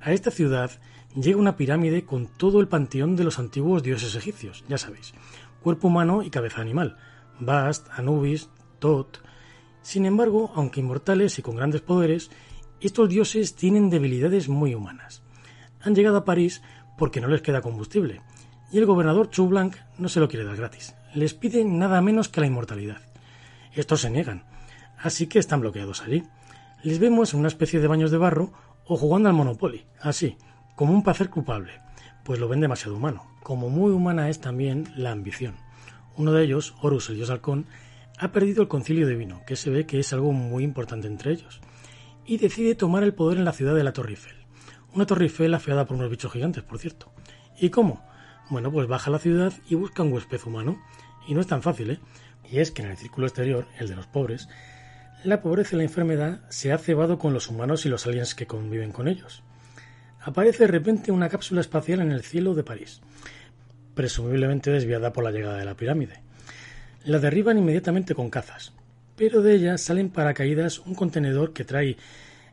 A 0.00 0.12
esta 0.12 0.30
ciudad 0.30 0.70
llega 1.16 1.36
una 1.36 1.56
pirámide 1.56 2.04
con 2.04 2.28
todo 2.28 2.60
el 2.60 2.68
panteón 2.68 3.16
de 3.16 3.24
los 3.24 3.40
antiguos 3.40 3.82
dioses 3.82 4.14
egipcios, 4.14 4.64
ya 4.68 4.78
sabéis, 4.78 5.12
cuerpo 5.64 5.88
humano 5.88 6.22
y 6.22 6.30
cabeza 6.30 6.60
animal, 6.60 6.96
Bast, 7.40 7.88
Anubis, 7.90 8.50
Tot. 8.78 9.20
Sin 9.82 10.06
embargo, 10.06 10.52
aunque 10.54 10.78
inmortales 10.78 11.40
y 11.40 11.42
con 11.42 11.56
grandes 11.56 11.80
poderes, 11.80 12.30
estos 12.80 13.08
dioses 13.08 13.56
tienen 13.56 13.90
debilidades 13.90 14.48
muy 14.48 14.72
humanas. 14.72 15.24
Han 15.80 15.96
llegado 15.96 16.18
a 16.18 16.24
París 16.24 16.62
porque 16.96 17.20
no 17.20 17.26
les 17.26 17.42
queda 17.42 17.62
combustible, 17.62 18.20
y 18.70 18.78
el 18.78 18.86
gobernador 18.86 19.28
Choublanc 19.28 19.74
no 19.98 20.08
se 20.08 20.20
lo 20.20 20.28
quiere 20.28 20.44
dar 20.44 20.54
gratis. 20.54 20.94
Les 21.14 21.34
pide 21.34 21.64
nada 21.64 22.00
menos 22.00 22.28
que 22.28 22.40
la 22.40 22.46
inmortalidad. 22.46 23.02
Estos 23.74 24.02
se 24.02 24.10
niegan, 24.10 24.44
así 24.98 25.26
que 25.26 25.40
están 25.40 25.62
bloqueados 25.62 26.02
allí. 26.02 26.22
Les 26.82 26.98
vemos 26.98 27.34
en 27.34 27.40
una 27.40 27.48
especie 27.48 27.78
de 27.78 27.88
baños 27.88 28.10
de 28.10 28.16
barro 28.16 28.52
o 28.86 28.96
jugando 28.96 29.28
al 29.28 29.34
Monopoly, 29.34 29.84
así, 30.00 30.38
como 30.76 30.94
un 30.94 31.02
placer 31.02 31.28
culpable, 31.28 31.72
pues 32.24 32.40
lo 32.40 32.48
ven 32.48 32.60
demasiado 32.60 32.96
humano. 32.96 33.26
Como 33.42 33.68
muy 33.68 33.92
humana 33.92 34.30
es 34.30 34.40
también 34.40 34.88
la 34.96 35.10
ambición. 35.10 35.56
Uno 36.16 36.32
de 36.32 36.42
ellos, 36.44 36.74
Horus, 36.80 37.10
el 37.10 37.16
dios 37.16 37.28
halcón, 37.28 37.66
ha 38.18 38.32
perdido 38.32 38.62
el 38.62 38.68
concilio 38.68 39.06
divino, 39.06 39.42
que 39.46 39.56
se 39.56 39.68
ve 39.68 39.84
que 39.84 39.98
es 39.98 40.12
algo 40.14 40.32
muy 40.32 40.64
importante 40.64 41.06
entre 41.06 41.32
ellos, 41.32 41.60
y 42.24 42.38
decide 42.38 42.74
tomar 42.74 43.02
el 43.02 43.12
poder 43.12 43.38
en 43.38 43.44
la 43.44 43.52
ciudad 43.52 43.74
de 43.74 43.84
la 43.84 43.92
Torre 43.92 44.10
Eiffel. 44.10 44.36
Una 44.94 45.04
Torre 45.04 45.24
Eiffel 45.24 45.52
afeada 45.52 45.84
por 45.84 45.96
unos 45.98 46.10
bichos 46.10 46.32
gigantes, 46.32 46.62
por 46.62 46.78
cierto. 46.78 47.12
¿Y 47.58 47.68
cómo? 47.68 48.02
Bueno, 48.48 48.72
pues 48.72 48.88
baja 48.88 49.10
a 49.10 49.12
la 49.12 49.18
ciudad 49.18 49.52
y 49.68 49.74
busca 49.74 50.02
un 50.02 50.12
huésped 50.12 50.40
humano. 50.46 50.80
Y 51.28 51.34
no 51.34 51.40
es 51.40 51.46
tan 51.46 51.62
fácil, 51.62 51.90
¿eh? 51.90 52.00
Y 52.50 52.58
es 52.58 52.70
que 52.70 52.82
en 52.82 52.88
el 52.88 52.96
círculo 52.96 53.26
exterior, 53.26 53.66
el 53.78 53.88
de 53.88 53.96
los 53.96 54.06
pobres, 54.06 54.48
la 55.24 55.42
pobreza 55.42 55.74
y 55.74 55.78
la 55.78 55.84
enfermedad 55.84 56.40
se 56.48 56.72
ha 56.72 56.78
cebado 56.78 57.18
con 57.18 57.32
los 57.34 57.48
humanos 57.48 57.84
y 57.84 57.88
los 57.88 58.06
aliens 58.06 58.34
que 58.34 58.46
conviven 58.46 58.92
con 58.92 59.08
ellos. 59.08 59.42
Aparece 60.20 60.64
de 60.64 60.72
repente 60.72 61.12
una 61.12 61.28
cápsula 61.28 61.60
espacial 61.60 62.00
en 62.00 62.12
el 62.12 62.22
cielo 62.22 62.54
de 62.54 62.64
París, 62.64 63.00
presumiblemente 63.94 64.70
desviada 64.70 65.12
por 65.12 65.24
la 65.24 65.30
llegada 65.30 65.58
de 65.58 65.64
la 65.64 65.76
pirámide. 65.76 66.22
La 67.04 67.18
derriban 67.18 67.58
inmediatamente 67.58 68.14
con 68.14 68.30
cazas, 68.30 68.72
pero 69.16 69.42
de 69.42 69.54
ella 69.54 69.78
salen 69.78 70.10
paracaídas 70.10 70.78
un 70.78 70.94
contenedor 70.94 71.52
que 71.52 71.64
trae 71.64 71.96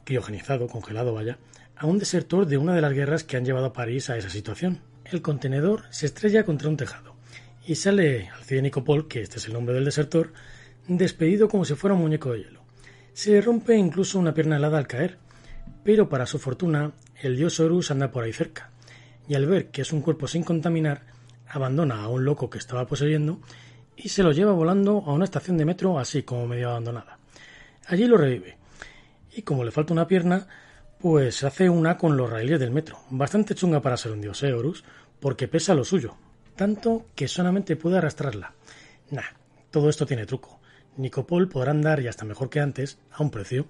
criogenizado, 0.03 0.67
congelado 0.67 1.13
vaya, 1.13 1.38
a 1.75 1.86
un 1.86 2.00
desertor 2.00 2.47
de 2.47 2.57
una 2.57 2.74
de 2.74 2.81
las 2.81 2.93
guerras 2.93 3.24
que 3.24 3.38
han 3.38 3.45
llevado 3.45 3.67
a 3.67 3.74
París 3.74 4.09
a 4.09 4.17
esa 4.17 4.29
situación. 4.29 4.81
El 5.05 5.21
contenedor 5.21 5.83
se 5.89 6.05
estrella 6.05 6.43
contra 6.43 6.69
un 6.69 6.77
tejado 6.77 7.15
y 7.65 7.75
sale 7.75 8.29
al 8.29 8.63
Nicopol, 8.63 9.07
que 9.07 9.21
este 9.21 9.38
es 9.38 9.47
el 9.47 9.53
nombre 9.53 9.75
del 9.75 9.86
desertor, 9.86 10.31
despedido 10.88 11.48
como 11.48 11.65
si 11.65 11.75
fuera 11.75 11.96
un 11.96 12.01
muñeco 12.01 12.32
de 12.32 12.39
hielo. 12.39 12.62
Se 13.13 13.32
le 13.32 13.41
rompe 13.41 13.75
incluso 13.75 14.20
una 14.20 14.34
pierna 14.34 14.58
helada 14.58 14.77
al 14.77 14.88
caer, 14.88 15.17
pero 15.84 16.08
para 16.10 16.25
su 16.25 16.39
fortuna 16.39 16.94
el 17.22 17.36
dios 17.36 17.60
Horus 17.60 17.91
anda 17.91 18.12
por 18.12 18.24
ahí 18.24 18.34
cerca, 18.34 18.72
y 19.27 19.36
al 19.36 19.46
ver 19.46 19.70
que 19.70 19.82
es 19.82 19.91
un 19.91 20.01
cuerpo 20.01 20.27
sin 20.27 20.44
contaminar, 20.44 21.03
abandona 21.48 22.03
a 22.03 22.10
un 22.10 22.25
loco 22.25 22.50
que 22.50 22.58
estaba 22.58 22.86
poseyendo 22.86 23.39
y 23.96 24.10
se 24.10 24.24
lo 24.24 24.32
lleva 24.32 24.51
volando 24.51 25.03
a 25.06 25.13
una 25.13 25.25
estación 25.25 25.58
de 25.58 25.65
metro 25.65 25.98
así 25.98 26.24
como 26.24 26.48
medio 26.48 26.70
abandonada. 26.70 27.17
Allí 27.88 28.06
lo 28.06 28.17
revive, 28.17 28.58
y 29.36 29.41
como 29.41 29.63
le 29.63 29.72
falta 29.72 29.94
una 29.94 30.08
pierna, 30.08 30.48
pues 31.00 31.44
hace 31.44 31.70
una 31.70 31.98
con 31.98 32.17
los 32.17 32.29
raíles 32.29 32.60
del 32.60 32.72
metro, 32.72 33.00
bastante 33.10 33.56
chunga 33.56 33.82
para 33.82 33.98
ser 33.98 34.12
un 34.12 34.22
dios, 34.22 34.41
¿eh, 34.44 34.53
Horus? 34.53 34.84
Porque 35.20 35.48
pesa 35.48 35.74
lo 35.74 35.84
suyo, 35.84 36.15
tanto 36.56 37.08
que 37.15 37.27
solamente 37.27 37.75
puede 37.75 37.98
arrastrarla. 37.98 38.53
Nah, 39.12 39.24
todo 39.72 39.89
esto 39.89 40.06
tiene 40.06 40.25
truco. 40.25 40.57
Nicopol 40.97 41.47
podrá 41.47 41.71
andar, 41.71 42.01
y 42.01 42.07
hasta 42.07 42.25
mejor 42.25 42.49
que 42.49 42.60
antes, 42.60 42.97
a 43.12 43.23
un 43.23 43.31
precio, 43.31 43.67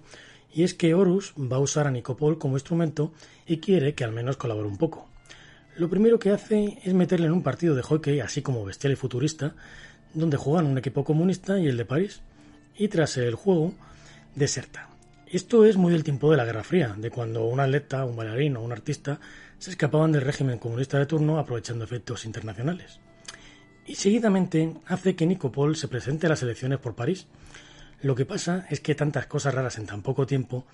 y 0.52 0.64
es 0.64 0.74
que 0.74 0.94
Horus 0.94 1.34
va 1.38 1.56
a 1.56 1.60
usar 1.60 1.86
a 1.86 1.90
Nicopol 1.90 2.38
como 2.38 2.56
instrumento 2.56 3.12
y 3.46 3.58
quiere 3.58 3.94
que 3.94 4.04
al 4.04 4.12
menos 4.12 4.36
colabore 4.36 4.68
un 4.68 4.78
poco. 4.78 5.08
Lo 5.76 5.88
primero 5.88 6.18
que 6.18 6.30
hace 6.30 6.78
es 6.82 6.94
meterle 6.94 7.26
en 7.26 7.32
un 7.32 7.42
partido 7.42 7.74
de 7.74 7.82
hockey 7.82 8.20
así 8.20 8.42
como 8.42 8.64
bestial 8.64 8.92
y 8.92 8.96
futurista, 8.96 9.54
donde 10.14 10.36
juegan 10.36 10.66
un 10.66 10.78
equipo 10.78 11.04
comunista 11.04 11.58
y 11.58 11.68
el 11.68 11.76
de 11.76 11.84
París, 11.84 12.22
y 12.76 12.88
tras 12.88 13.16
el 13.18 13.34
juego, 13.34 13.74
deserta. 14.34 14.88
Esto 15.26 15.64
es 15.64 15.76
muy 15.76 15.92
del 15.92 16.04
tiempo 16.04 16.30
de 16.30 16.38
la 16.38 16.44
Guerra 16.46 16.64
Fría, 16.64 16.94
de 16.96 17.10
cuando 17.10 17.44
un 17.44 17.60
atleta, 17.60 18.04
un 18.04 18.16
bailarín 18.16 18.56
o 18.56 18.62
un 18.62 18.72
artista 18.72 19.20
se 19.58 19.70
escapaban 19.70 20.12
del 20.12 20.22
régimen 20.22 20.58
comunista 20.58 20.98
de 20.98 21.06
turno 21.06 21.38
aprovechando 21.38 21.84
efectos 21.84 22.24
internacionales. 22.24 22.98
Y 23.88 23.94
seguidamente 23.94 24.74
hace 24.84 25.16
que 25.16 25.24
Nicopol 25.24 25.74
se 25.74 25.88
presente 25.88 26.26
a 26.26 26.28
las 26.28 26.42
elecciones 26.42 26.78
por 26.78 26.94
París, 26.94 27.26
lo 28.02 28.14
que 28.14 28.26
pasa 28.26 28.66
es 28.68 28.80
que 28.80 28.94
tantas 28.94 29.26
cosas 29.26 29.54
raras 29.54 29.78
en 29.78 29.86
tan 29.86 30.02
poco 30.02 30.26
tiempo 30.26 30.66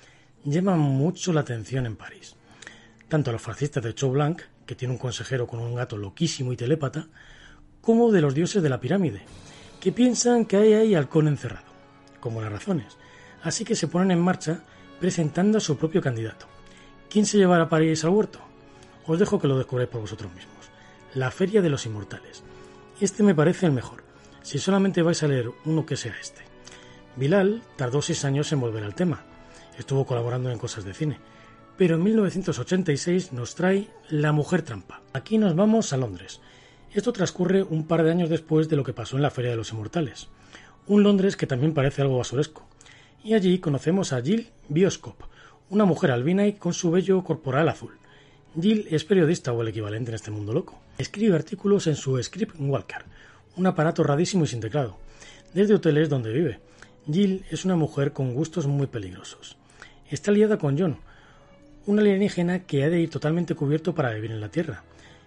llaman 0.43 0.81
mucho 0.81 1.33
la 1.33 1.43
atención 1.43 1.87
en 1.87 1.95
París. 1.95 2.35
Tanto 3.09 3.31
a 3.31 3.33
los 3.33 3.41
fascistas 3.41 3.85
de 3.85 3.95
Chau 3.95 4.11
Blanc, 4.11 4.43
que 4.67 4.75
tiene 4.75 4.93
un 4.93 4.99
consejero 4.99 5.47
con 5.47 5.61
un 5.61 5.77
gato 5.77 5.97
loquísimo 5.97 6.53
y 6.53 6.57
telépata, 6.57 7.07
como 7.81 8.11
de 8.11 8.21
los 8.21 8.35
dioses 8.35 8.65
de 8.65 8.69
la 8.69 8.81
pirámide, 8.81 9.23
que 9.81 9.93
piensan 9.93 10.45
que 10.45 10.57
hay 10.57 10.73
ahí 10.73 10.95
halcón 10.97 11.29
encerrado, 11.29 11.69
como 12.19 12.43
las 12.43 12.51
razones. 12.51 12.99
Así 13.45 13.65
que 13.65 13.77
se 13.77 13.87
ponen 13.87 14.11
en 14.11 14.25
marcha 14.25 14.65
presentando 14.99 15.59
a 15.59 15.61
su 15.61 15.77
propio 15.77 16.03
candidato. 16.03 16.47
¿Quién 17.09 17.27
se 17.27 17.39
llevará 17.39 17.65
a 17.65 17.69
París 17.69 18.03
al 18.03 18.11
huerto? 18.11 18.41
Os 19.07 19.21
dejo 19.21 19.39
que 19.39 19.47
lo 19.47 19.57
descubráis 19.57 19.89
por 19.89 20.01
vosotros 20.01 20.35
mismos. 20.35 20.69
La 21.15 21.31
Feria 21.31 21.63
de 21.63 21.71
los 21.71 21.87
Inmortales. 21.87 22.43
Este 23.01 23.25
me 23.25 23.35
parece 23.35 23.67
el 23.67 23.73
mejor, 23.73 24.05
si 24.43 24.61
solamente 24.61 25.03
vais 25.03 25.21
a 25.25 25.27
leer 25.27 25.51
uno 25.65 25.85
que 25.85 25.97
sea 25.97 26.15
este. 26.21 26.43
Bilal 27.17 27.65
tardó 27.75 28.01
seis 28.01 28.25
años 28.25 28.53
en 28.53 28.61
volver 28.61 28.85
al 28.85 28.95
tema. 28.95 29.25
Estuvo 29.77 30.07
colaborando 30.07 30.49
en 30.53 30.59
cosas 30.59 30.85
de 30.85 30.95
cine. 30.95 31.19
Pero 31.77 31.97
en 31.97 32.05
1986 32.05 33.33
nos 33.33 33.57
trae 33.57 33.89
La 34.09 34.31
Mujer 34.31 34.63
Trampa. 34.63 35.03
Aquí 35.13 35.39
nos 35.39 35.57
vamos 35.57 35.93
a 35.93 35.97
Londres. 35.97 36.41
Esto 36.93 37.13
transcurre 37.13 37.65
un 37.65 37.89
par 37.89 38.05
de 38.05 38.13
años 38.13 38.31
después 38.31 38.69
de 38.69 38.77
lo 38.77 38.85
que 38.85 38.93
pasó 38.93 39.17
en 39.17 39.23
la 39.23 39.31
Feria 39.31 39.51
de 39.51 39.57
los 39.57 39.73
Inmortales. 39.73 40.29
Un 40.87 41.03
Londres 41.03 41.37
que 41.37 41.49
también 41.49 41.75
parece 41.75 42.03
algo 42.03 42.19
basuresco. 42.19 42.69
Y 43.25 43.35
allí 43.35 43.59
conocemos 43.59 44.13
a 44.13 44.23
Jill 44.23 44.51
Bioscop, 44.69 45.21
una 45.69 45.85
mujer 45.85 46.13
albina 46.13 46.47
y 46.47 46.53
con 46.53 46.73
su 46.73 46.93
vello 46.93 47.25
corporal 47.25 47.69
azul. 47.69 47.99
Jill 48.61 48.87
es 48.91 49.05
periodista 49.05 49.53
o 49.53 49.63
el 49.63 49.69
equivalente 49.69 50.11
en 50.11 50.15
este 50.15 50.31
mundo 50.31 50.53
loco. 50.53 50.81
Escribe 50.99 51.35
artículos 51.35 51.87
en 51.89 51.97
su 51.97 52.23
Script 52.23 52.55
Walker, 52.59 53.05
un 53.57 53.67
aparato 53.67 54.05
radísimo 54.05 54.45
y 54.45 54.47
sin 54.47 54.61
teclado, 54.61 54.97
desde 55.53 55.75
hoteles 55.75 56.09
donde 56.09 56.33
vive 56.33 56.61
Jill 57.11 57.45
es 57.51 57.65
una 57.65 57.77
mujer 57.77 58.13
con 58.13 58.33
gustos 58.33 58.67
muy 58.67 58.87
peligrosos. 58.87 59.57
está 60.09 60.31
liada 60.31 60.59
con 60.59 60.79
John, 60.79 60.99
un 61.87 61.99
alienígena 61.99 62.61
que 62.61 62.85
ha 62.85 62.91
de 62.91 63.01
ir 63.01 63.11
totalmente 63.11 63.55
cubierto 63.55 63.95
para 63.95 64.13
vivir 64.15 64.31
en 64.31 64.41
la 64.41 64.49
Tierra 64.49 64.85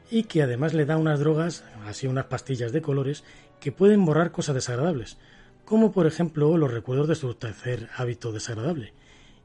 y 0.10 0.24
que 0.24 0.42
además 0.42 0.74
le 0.74 0.86
da 0.86 0.98
unas 0.98 1.20
drogas, 1.20 1.66
así 1.86 2.08
unas 2.08 2.26
pastillas 2.26 2.72
de 2.72 2.82
colores, 2.82 3.24
que 3.60 3.72
pueden 3.72 4.06
borrar 4.06 4.32
cosas 4.32 4.56
desagradables, 4.56 5.18
como 5.66 5.92
por 5.92 6.08
ejemplo 6.08 6.58
los 6.58 6.72
recuerdos 6.72 7.10
de 7.10 7.16
su 7.16 7.34
tercer 7.36 7.90
hábito 7.96 8.32
desagradable, 8.32 8.94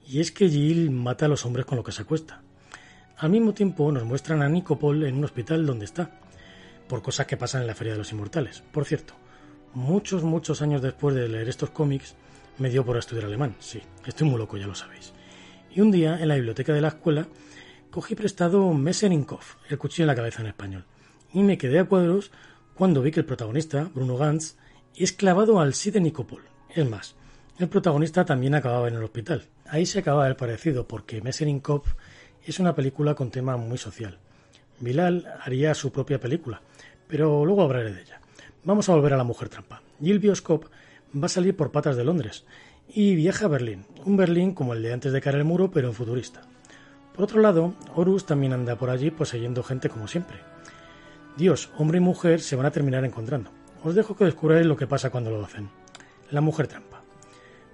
y 0.07 0.21
es 0.21 0.31
que 0.31 0.49
Jill 0.49 0.91
mata 0.91 1.27
a 1.27 1.29
los 1.29 1.45
hombres 1.45 1.67
con 1.67 1.77
lo 1.77 1.85
que 1.85 1.93
se 1.93 2.03
acuesta. 2.03 2.43
Al 3.19 3.31
mismo 3.31 3.55
tiempo 3.55 3.91
nos 3.93 4.05
muestran 4.05 4.43
a 4.43 4.49
Nicopol 4.49 5.05
en 5.05 5.17
un 5.17 5.25
hospital 5.25 5.65
donde 5.65 5.85
está, 5.85 6.11
por 6.89 7.03
cosas 7.03 7.27
que 7.27 7.37
pasan 7.37 7.63
en 7.63 7.69
la 7.69 7.75
Feria 7.75 7.93
de 7.93 7.99
los 7.99 8.13
Inmortales. 8.13 8.63
Por 8.73 8.85
cierto, 8.85 9.15
muchos, 9.75 10.23
muchos 10.23 10.63
años 10.63 10.83
después 10.83 11.15
de 11.15 11.29
leer 11.29 11.49
estos 11.49 11.71
cómics, 11.71 12.15
me 12.59 12.69
dio 12.69 12.85
por 12.85 12.97
estudiar 12.97 13.27
alemán, 13.27 13.57
sí, 13.61 13.81
estoy 14.05 14.29
muy 14.29 14.39
loco, 14.39 14.57
ya 14.57 14.67
lo 14.67 14.75
sabéis. 14.75 15.13
Y 15.71 15.81
un 15.81 15.91
día, 15.91 16.19
en 16.21 16.29
la 16.29 16.35
biblioteca 16.35 16.73
de 16.73 16.81
la 16.81 16.89
escuela, 16.89 17.27
cogí 17.91 18.15
prestado 18.15 18.73
Messerinkov, 18.73 19.41
el 19.69 19.79
cuchillo 19.79 20.05
en 20.05 20.09
la 20.09 20.15
cabeza 20.15 20.43
en 20.43 20.49
español, 20.49 20.85
y 21.33 21.43
me 21.43 21.57
quedé 21.57 21.79
a 21.79 21.85
cuadros 21.85 22.31
cuando 22.75 23.03
vi 23.03 23.11
que 23.11 23.21
el 23.21 23.27
protagonista, 23.27 23.91
Bruno 23.95 24.17
Gantz, 24.17 24.57
es 24.97 25.13
clavado 25.13 25.61
al 25.61 25.75
sí 25.75 25.91
de 25.91 26.01
Nicopol. 26.01 26.43
Es 26.75 26.89
más, 26.89 27.17
el 27.59 27.69
protagonista 27.69 28.25
también 28.25 28.55
acababa 28.55 28.89
en 28.89 28.95
el 28.95 29.05
hospital. 29.05 29.47
Ahí 29.67 29.87
se 29.87 30.01
acaba 30.01 30.27
el 30.27 30.37
parecido, 30.37 30.87
porque 30.87 31.21
Messerinkov 31.23 31.85
es 32.51 32.59
una 32.59 32.75
película 32.75 33.15
con 33.15 33.31
tema 33.31 33.57
muy 33.57 33.79
social. 33.79 34.19
Bilal 34.81 35.33
haría 35.41 35.75
su 35.75 35.93
propia 35.93 36.19
película, 36.19 36.61
pero 37.07 37.45
luego 37.45 37.63
hablaré 37.63 37.93
de 37.93 38.03
ella. 38.03 38.21
Vamos 38.65 38.89
a 38.89 38.95
volver 38.95 39.15
a 39.15 39.17
la 39.17 39.25
mujer 39.25 39.49
trampa. 39.49 39.83
Jill 40.01 40.19
Bioscope 40.19 40.69
va 41.15 41.27
a 41.27 41.29
salir 41.29 41.57
por 41.57 41.71
patas 41.71 41.97
de 41.97 42.05
Londres 42.05 42.45
y 42.89 43.15
viaja 43.15 43.47
a 43.47 43.49
Berlín, 43.49 43.87
un 44.05 44.17
Berlín 44.17 44.55
como 44.55 44.75
el 44.75 44.83
de 44.83 44.93
antes 44.93 45.13
de 45.13 45.21
caer 45.21 45.37
el 45.37 45.45
muro, 45.45 45.71
pero 45.71 45.93
futurista. 45.93 46.43
Por 47.15 47.25
otro 47.25 47.41
lado, 47.41 47.75
Horus 47.95 48.27
también 48.27 48.53
anda 48.53 48.77
por 48.77 48.91
allí 48.91 49.11
poseyendo 49.11 49.63
gente 49.63 49.89
como 49.89 50.09
siempre. 50.09 50.39
Dios, 51.37 51.71
hombre 51.79 51.99
y 51.99 52.01
mujer 52.01 52.41
se 52.41 52.57
van 52.57 52.67
a 52.67 52.71
terminar 52.71 53.05
encontrando. 53.05 53.51
Os 53.85 53.95
dejo 53.95 54.17
que 54.17 54.25
descubráis 54.25 54.67
lo 54.67 54.77
que 54.77 54.87
pasa 54.87 55.11
cuando 55.11 55.31
lo 55.31 55.45
hacen. 55.45 55.69
La 56.31 56.41
mujer 56.41 56.69
trampa. 56.69 57.02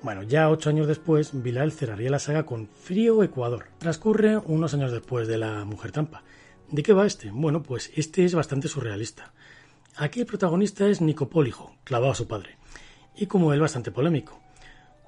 Bueno, 0.01 0.23
ya 0.23 0.49
ocho 0.49 0.71
años 0.71 0.87
después, 0.87 1.31
Bilal 1.43 1.73
cerraría 1.73 2.09
la 2.09 2.21
saga 2.21 2.47
con 2.47 2.69
Frío 2.69 3.25
Ecuador. 3.25 3.67
Transcurre 3.79 4.37
unos 4.39 4.73
años 4.73 4.93
después 4.93 5.27
de 5.27 5.39
La 5.39 5.65
Mujer 5.65 5.91
Trampa. 5.91 6.23
¿De 6.71 6.85
qué 6.85 6.93
va 6.93 7.05
este? 7.05 7.31
Bueno, 7.33 7.65
pues 7.65 7.91
este 7.97 8.25
es 8.25 8.33
bastante 8.33 8.69
surrealista. 8.69 9.33
Aquí 9.97 10.21
el 10.21 10.27
protagonista 10.27 10.87
es 10.87 11.01
Nicopólijo, 11.01 11.75
clavado 11.83 12.13
a 12.13 12.15
su 12.15 12.29
padre, 12.29 12.59
y 13.17 13.27
como 13.27 13.53
él 13.53 13.61
bastante 13.61 13.91
polémico. 13.91 14.41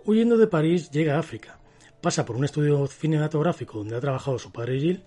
Huyendo 0.05 0.37
de 0.37 0.49
París 0.49 0.91
llega 0.91 1.15
a 1.15 1.21
África, 1.21 1.61
pasa 2.01 2.25
por 2.25 2.35
un 2.35 2.45
estudio 2.45 2.85
cinematográfico 2.89 3.79
donde 3.79 3.95
ha 3.95 4.01
trabajado 4.01 4.41
su 4.41 4.51
padre 4.51 4.81
Gil, 4.81 5.05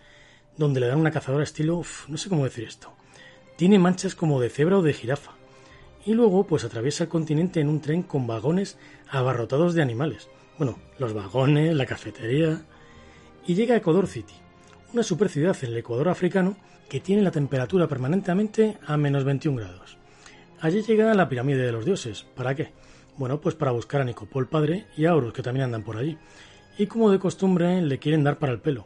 donde 0.56 0.80
le 0.80 0.88
dan 0.88 1.00
una 1.02 1.12
cazadora 1.12 1.44
estilo, 1.44 1.82
no 2.08 2.18
sé 2.18 2.30
cómo 2.30 2.46
decir 2.46 2.64
esto. 2.64 2.94
Tiene 3.58 3.80
manchas 3.80 4.16
como 4.16 4.40
de 4.40 4.50
cebra 4.50 4.78
o 4.78 4.82
de 4.82 4.94
jirafa. 4.94 5.34
Y 6.06 6.14
luego, 6.14 6.46
pues 6.46 6.64
atraviesa 6.64 7.06
el 7.06 7.10
continente 7.10 7.60
en 7.60 7.70
un 7.70 7.82
tren 7.82 8.04
con 8.04 8.28
vagones 8.28 8.78
abarrotados 9.10 9.74
de 9.74 9.82
animales. 9.82 10.30
Bueno, 10.58 10.78
los 11.00 11.14
vagones, 11.14 11.74
la 11.76 11.86
cafetería. 11.86 12.62
Y 13.48 13.56
llega 13.56 13.76
a 13.76 13.78
Ecuador 13.78 14.08
City, 14.08 14.34
una 14.94 15.04
super 15.04 15.30
ciudad 15.30 15.58
en 15.62 15.72
el 15.72 15.78
Ecuador 15.78 16.10
africano 16.10 16.56
que 16.90 17.00
tiene 17.00 17.22
la 17.22 17.32
temperatura 17.32 17.88
permanentemente 17.88 18.78
a 18.86 18.98
menos 18.98 19.24
21 19.24 19.58
grados. 19.58 19.98
Allí 20.60 20.82
llega 20.82 21.12
a 21.12 21.16
la 21.16 21.30
pirámide 21.30 21.66
de 21.66 21.72
los 21.72 21.86
dioses. 21.86 22.26
¿Para 22.36 22.56
qué? 22.56 22.72
Bueno, 23.18 23.40
pues 23.40 23.56
para 23.56 23.72
buscar 23.72 24.02
a 24.02 24.06
Nicopol 24.06 24.48
padre 24.48 24.88
y 24.98 25.06
a 25.06 25.16
Horus, 25.16 25.34
que 25.34 25.44
también 25.44 25.66
andan 25.66 25.84
por 25.84 25.98
allí 25.98 26.18
y 26.78 26.88
como 26.88 27.12
de 27.12 27.20
costumbre 27.20 27.82
le 27.82 28.00
quieren 28.00 28.24
dar 28.24 28.38
para 28.38 28.54
el 28.54 28.60
pelo. 28.60 28.86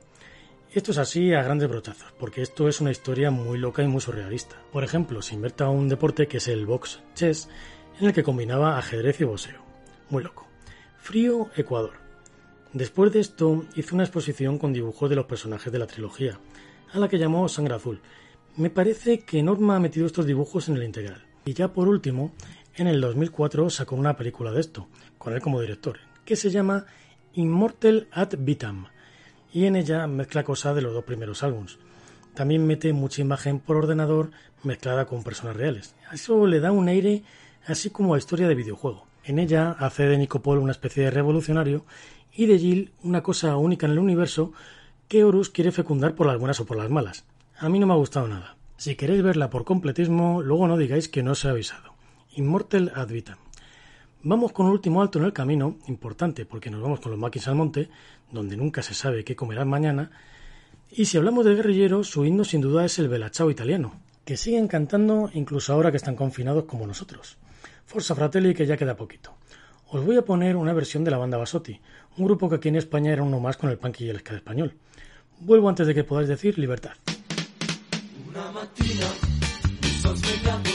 Esto 0.78 0.92
es 0.92 1.00
así 1.00 1.34
a 1.34 1.42
grandes 1.42 1.68
brochazos, 1.68 2.14
porque 2.20 2.44
esto 2.44 2.68
es 2.68 2.82
una 2.82 2.92
historia 2.92 3.32
muy 3.32 3.58
loca 3.58 3.82
y 3.82 3.88
muy 3.88 4.00
surrealista. 4.00 4.62
Por 4.72 4.84
ejemplo, 4.84 5.24
se 5.24 5.34
inventa 5.34 5.68
un 5.70 5.90
deporte 5.90 6.28
que 6.28 6.38
es 6.38 6.48
el 6.50 6.68
box 6.68 7.02
chess, 7.16 7.50
en 8.00 8.06
el 8.06 8.14
que 8.14 8.22
combinaba 8.22 8.78
ajedrez 8.78 9.20
y 9.20 9.24
boxeo. 9.24 9.60
Muy 10.12 10.22
loco. 10.22 10.46
Frío, 11.00 11.50
Ecuador. 11.56 11.94
Después 12.74 13.12
de 13.12 13.22
esto, 13.22 13.66
hizo 13.76 13.96
una 13.96 14.04
exposición 14.04 14.60
con 14.60 14.72
dibujos 14.72 15.10
de 15.10 15.16
los 15.16 15.26
personajes 15.26 15.74
de 15.74 15.80
la 15.80 15.88
trilogía, 15.88 16.40
a 16.94 17.00
la 17.00 17.08
que 17.08 17.18
llamó 17.18 17.50
Sangre 17.50 17.74
Azul. 17.74 18.00
Me 18.56 18.70
parece 18.70 19.22
que 19.22 19.42
Norma 19.42 19.78
ha 19.78 19.80
metido 19.80 20.06
estos 20.06 20.28
dibujos 20.28 20.70
en 20.70 20.78
el 20.78 20.84
integral. 20.84 21.26
Y 21.46 21.56
ya 21.56 21.74
por 21.74 21.88
último, 21.88 22.36
en 22.76 22.86
el 22.86 23.02
2004 23.02 23.72
sacó 23.72 23.96
una 23.96 24.16
película 24.16 24.52
de 24.52 24.60
esto, 24.60 24.90
con 25.18 25.34
él 25.34 25.42
como 25.42 25.60
director, 25.60 25.98
que 26.24 26.36
se 26.36 26.52
llama 26.52 26.86
Immortal 27.34 28.10
ad 28.12 28.36
Vitam, 28.38 28.90
y 29.58 29.66
en 29.66 29.76
ella 29.76 30.06
mezcla 30.06 30.44
cosas 30.44 30.76
de 30.76 30.84
los 30.84 30.94
dos 30.94 31.04
primeros 31.04 31.42
álbumes. 31.42 31.80
También 32.36 32.68
mete 32.68 32.94
mucha 32.94 33.24
imagen 33.24 33.60
por 33.60 33.78
ordenador 33.78 34.30
mezclada 34.62 35.06
con 35.06 35.24
personas 35.24 35.56
reales. 35.56 35.96
Eso 36.14 36.46
le 36.46 36.60
da 36.60 36.72
un 36.72 36.90
aire 36.90 37.24
así 37.66 37.90
como 37.90 38.14
a 38.14 38.20
historia 38.20 38.48
de 38.48 38.54
videojuego. 38.54 39.08
En 39.24 39.40
ella 39.40 39.72
hace 39.80 40.04
de 40.04 40.20
Nicopol 40.20 40.60
una 40.60 40.74
especie 40.74 41.06
de 41.06 41.10
revolucionario 41.10 41.86
y 42.32 42.46
de 42.46 42.60
Jill 42.60 42.92
una 43.02 43.24
cosa 43.24 43.58
única 43.58 43.88
en 43.88 43.94
el 43.94 44.00
universo 44.00 44.54
que 45.08 45.24
Horus 45.24 45.50
quiere 45.50 45.72
fecundar 45.72 46.14
por 46.14 46.28
las 46.28 46.38
buenas 46.38 46.60
o 46.60 46.68
por 46.68 46.78
las 46.78 46.92
malas. 46.92 47.26
A 47.58 47.68
mí 47.68 47.80
no 47.80 47.88
me 47.88 47.94
ha 47.94 47.98
gustado 47.98 48.28
nada. 48.28 48.58
Si 48.78 48.96
queréis 48.96 49.24
verla 49.24 49.50
por 49.50 49.66
completismo, 49.66 50.44
luego 50.44 50.68
no 50.68 50.78
digáis 50.78 51.10
que 51.10 51.24
no 51.24 51.32
os 51.32 51.44
he 51.44 51.50
avisado. 51.50 51.96
Immortal 52.36 52.92
ad 52.94 53.08
Vitam. 53.08 53.47
Vamos 54.30 54.52
con 54.52 54.66
un 54.66 54.74
último 54.74 55.02
alto 55.02 55.20
en 55.20 55.24
el 55.24 55.32
camino, 55.32 55.78
importante 55.88 56.46
porque 56.46 56.70
nos 56.70 56.82
vamos 56.82 57.00
con 57.00 57.12
los 57.12 57.18
maquis 57.18 57.48
al 57.48 57.56
monte, 57.56 57.88
donde 58.30 58.58
nunca 58.58 58.84
se 58.84 58.94
sabe 58.94 59.24
qué 59.24 59.38
comerán 59.38 59.70
mañana. 59.70 60.12
Y 60.92 61.06
si 61.06 61.16
hablamos 61.16 61.46
de 61.46 61.56
guerrilleros, 61.56 62.10
su 62.10 62.26
himno 62.26 62.44
sin 62.44 62.60
duda 62.60 62.84
es 62.84 63.00
el 63.00 63.08
Belachao 63.08 63.50
italiano, 63.50 63.94
que 64.26 64.36
siguen 64.36 64.68
cantando 64.68 65.30
incluso 65.34 65.72
ahora 65.72 65.92
que 65.92 65.96
están 65.96 66.18
confinados 66.18 66.66
como 66.66 66.86
nosotros. 66.86 67.38
Forza 67.86 68.16
Fratelli 68.16 68.54
que 68.54 68.66
ya 68.66 68.76
queda 68.76 68.98
poquito. 68.98 69.34
Os 69.92 70.06
voy 70.06 70.18
a 70.18 70.26
poner 70.26 70.58
una 70.58 70.74
versión 70.74 71.06
de 71.06 71.12
la 71.12 71.18
banda 71.18 71.38
Basotti, 71.38 71.80
un 72.18 72.26
grupo 72.26 72.50
que 72.50 72.56
aquí 72.56 72.68
en 72.68 72.76
España 72.76 73.14
era 73.14 73.24
uno 73.24 73.40
más 73.40 73.56
con 73.56 73.70
el 73.70 73.78
punk 73.78 74.02
y 74.02 74.10
el 74.10 74.20
ska 74.20 74.36
español. 74.36 74.74
Vuelvo 75.40 75.70
antes 75.70 75.88
de 75.88 75.96
que 75.96 76.04
podáis 76.04 76.28
decir 76.28 76.60
libertad. 76.60 76.92
Una 78.28 78.52
ciao, 80.44 80.67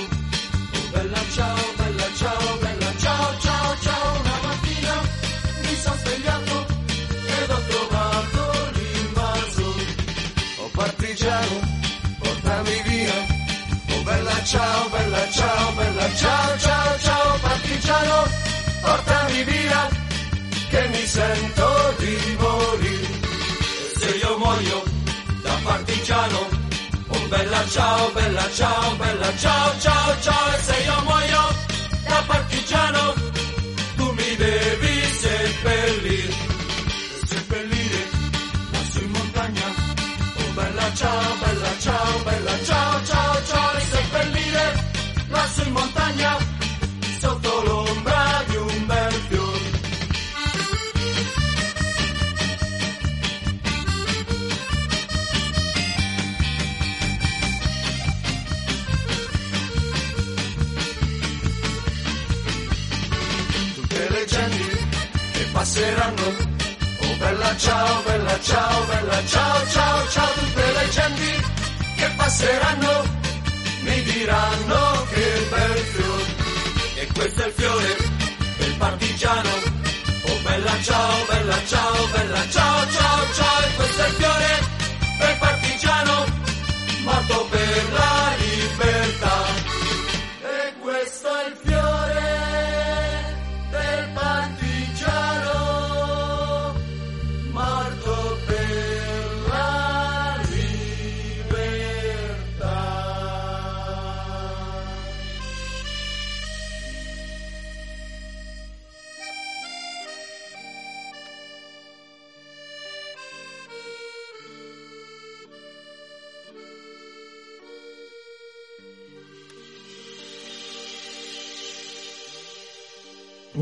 sento 21.13 21.95
di 21.99 22.17
morire. 22.39 23.21
Se 23.99 24.09
io 24.17 24.39
muoio 24.39 24.83
da 25.43 25.55
partigiano, 25.63 26.41
oh 27.09 27.29
bella 27.29 27.63
ciao, 27.69 28.11
bella 28.13 28.49
ciao, 28.51 28.97
bella 28.97 29.37
ciao, 29.37 29.79
ciao, 29.79 30.21
ciao, 30.23 30.62
passeranno. 66.03 66.51
Oh 67.03 67.17
bella 67.19 67.57
ciao, 67.57 68.03
bella 68.03 68.41
ciao, 68.41 68.85
bella 68.87 69.27
ciao, 69.27 69.67
ciao, 69.69 70.09
ciao, 70.09 70.33
tutte 70.35 70.73
le 70.73 70.89
genti 70.91 71.45
che 71.97 72.11
passeranno 72.17 73.21
mi 73.83 74.03
diranno 74.03 75.07
che 75.13 75.47
bel 75.51 75.79
fiore. 75.79 76.25
E 76.95 77.09
questo 77.13 77.43
è 77.43 77.47
il 77.47 77.53
fiore 77.53 77.97
del 78.59 78.75
partigiano. 78.79 79.51
Oh 80.25 80.39
bella 80.43 80.77
ciao, 80.83 81.25
bella 81.29 81.59
ciao, 81.67 82.07
bella 82.13 82.49
ciao, 82.51 82.91
ciao, 82.91 83.33
ciao, 83.35 83.65
e 83.65 83.75
questo 83.77 84.03
è 84.03 84.07
il 84.09 84.15
fiore 84.15 84.61
del 85.19 85.37
partigiano 85.39 86.27
morto 87.05 87.47
per 87.51 87.93
la 87.93 88.22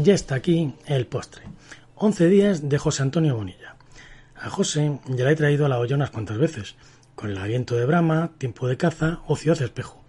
ya 0.03 0.15
está 0.15 0.35
aquí 0.35 0.75
el 0.87 1.07
postre. 1.07 1.43
11 1.97 2.29
días 2.29 2.69
de 2.69 2.79
José 2.79 3.03
Antonio 3.03 3.37
Bonilla. 3.37 3.77
A 4.37 4.49
José 4.49 4.99
ya 5.07 5.25
le 5.25 5.33
he 5.33 5.37
traído 5.37 5.67
a 5.67 5.69
la 5.69 5.79
olla 5.79 5.97
unas 5.97 6.11
cuantas 6.11 6.39
veces, 6.39 6.77
con 7.15 7.31
el 7.31 7.39
aliento 7.39 7.75
de 7.75 7.85
Brahma, 7.85 8.33
Tiempo 8.39 8.67
de 8.67 8.77
caza 8.77 9.21
o 9.27 9.37
Ciudad 9.37 9.59
de 9.59 9.67
espejo. 9.67 10.03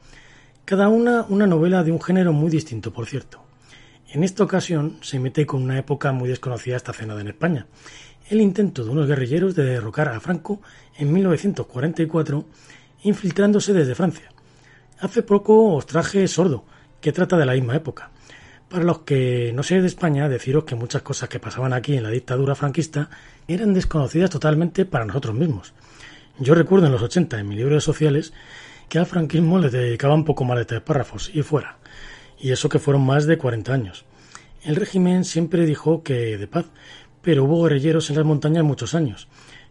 Cada 0.66 0.88
una 0.88 1.24
una 1.28 1.48
novela 1.48 1.84
de 1.84 1.92
un 1.92 2.02
género 2.02 2.32
muy 2.32 2.50
distinto, 2.50 2.94
por 2.94 3.08
cierto. 3.08 3.44
En 4.10 4.24
esta 4.24 4.44
ocasión 4.44 4.98
se 5.02 5.20
mete 5.20 5.46
con 5.46 5.64
una 5.64 5.78
época 5.78 6.12
muy 6.12 6.30
desconocida 6.30 6.78
esta 6.78 6.94
cenada 6.94 7.22
en 7.22 7.28
España, 7.28 7.68
el 8.30 8.40
intento 8.40 8.84
de 8.84 8.92
unos 8.92 9.08
guerrilleros 9.08 9.56
de 9.56 9.66
derrocar 9.66 10.08
a 10.10 10.20
Franco 10.20 10.62
en 10.98 11.12
1944 11.12 12.46
infiltrándose 13.04 13.74
desde 13.74 13.96
Francia. 13.96 14.32
Hace 15.00 15.24
poco 15.24 15.74
os 15.74 15.86
traje 15.86 16.28
Sordo, 16.28 16.64
que 17.02 17.12
trata 17.12 17.38
de 17.38 17.46
la 17.46 17.54
misma 17.54 17.76
época. 17.76 18.12
Para 18.72 18.86
los 18.86 19.00
que 19.00 19.52
no 19.54 19.64
seáis 19.64 19.84
de 19.84 19.90
España, 19.90 20.30
deciros 20.30 20.64
que 20.64 20.76
muchas 20.76 21.02
cosas 21.02 21.28
que 21.28 21.42
pasaban 21.42 21.74
aquí 21.74 21.98
en 21.98 22.04
la 22.04 22.10
dictadura 22.10 22.56
franquista 22.56 23.10
eran 23.46 23.74
desconocidas 23.74 24.30
totalmente 24.30 24.86
para 24.86 25.04
nosotros 25.04 25.36
mismos. 25.36 25.74
Yo 26.40 26.56
recuerdo 26.56 26.86
en 26.86 26.94
los 26.94 27.02
80, 27.02 27.38
en 27.38 27.50
mi 27.50 27.58
libro 27.58 27.76
de 27.76 27.82
sociales, 27.82 28.32
que 28.88 28.98
al 28.98 29.08
franquismo 29.08 29.60
le 29.60 29.70
dedicaban 29.70 30.24
poco 30.24 30.46
más 30.46 30.58
de 30.58 30.64
tres 30.64 30.80
párrafos 30.80 31.30
y 31.34 31.42
fuera. 31.42 31.80
Y 32.40 32.52
eso 32.52 32.70
que 32.70 32.80
fueron 32.80 33.06
más 33.06 33.26
de 33.26 33.38
40 33.38 33.74
años. 33.74 34.06
El 34.64 34.78
régimen 34.78 35.26
siempre 35.26 35.66
dijo 35.66 36.02
que 36.02 36.38
de 36.38 36.48
paz, 36.48 36.68
pero 37.22 37.44
hubo 37.44 37.64
guerrilleros 37.64 38.10
en 38.10 38.16
las 38.16 38.26
montañas 38.26 38.64
muchos 38.64 38.96
años, 38.96 39.28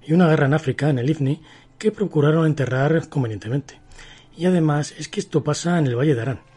y 0.07 0.13
una 0.13 0.29
guerra 0.29 0.45
en 0.45 0.53
África, 0.53 0.91
en 0.91 0.99
el 0.99 1.09
IFNI, 1.09 1.41
que 1.79 1.91
procuraron 1.91 2.45
enterrar 2.45 3.09
convenientemente. 3.09 3.81
Y 4.37 4.45
además 4.45 4.93
es 4.99 5.09
que 5.09 5.21
esto 5.21 5.43
pasa 5.43 5.79
en 5.79 5.87
el 5.87 5.97
Valle 5.97 6.15
de 6.15 6.21
Arán 6.21 6.51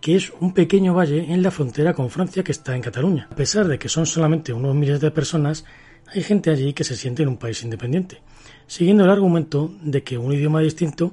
que 0.00 0.16
es 0.16 0.32
un 0.40 0.52
pequeño 0.52 0.94
valle 0.94 1.32
en 1.32 1.42
la 1.42 1.50
frontera 1.50 1.94
con 1.94 2.10
Francia 2.10 2.44
que 2.44 2.52
está 2.52 2.76
en 2.76 2.82
Cataluña. 2.82 3.28
A 3.30 3.34
pesar 3.34 3.66
de 3.66 3.78
que 3.78 3.88
son 3.88 4.06
solamente 4.06 4.52
unos 4.52 4.74
miles 4.74 5.00
de 5.00 5.10
personas, 5.10 5.64
hay 6.06 6.22
gente 6.22 6.50
allí 6.50 6.72
que 6.72 6.84
se 6.84 6.96
siente 6.96 7.22
en 7.22 7.28
un 7.28 7.36
país 7.36 7.62
independiente, 7.62 8.22
siguiendo 8.66 9.04
el 9.04 9.10
argumento 9.10 9.72
de 9.82 10.02
que 10.02 10.18
un 10.18 10.32
idioma 10.32 10.60
distinto 10.60 11.12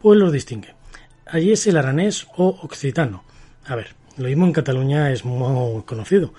pues 0.00 0.18
los 0.18 0.32
distingue. 0.32 0.74
Allí 1.26 1.52
es 1.52 1.66
el 1.66 1.76
aranés 1.76 2.26
o 2.36 2.58
occitano. 2.62 3.24
A 3.64 3.74
ver, 3.74 3.94
lo 4.16 4.28
mismo 4.28 4.46
en 4.46 4.52
Cataluña 4.52 5.10
es 5.10 5.24
muy 5.24 5.82
conocido, 5.82 6.32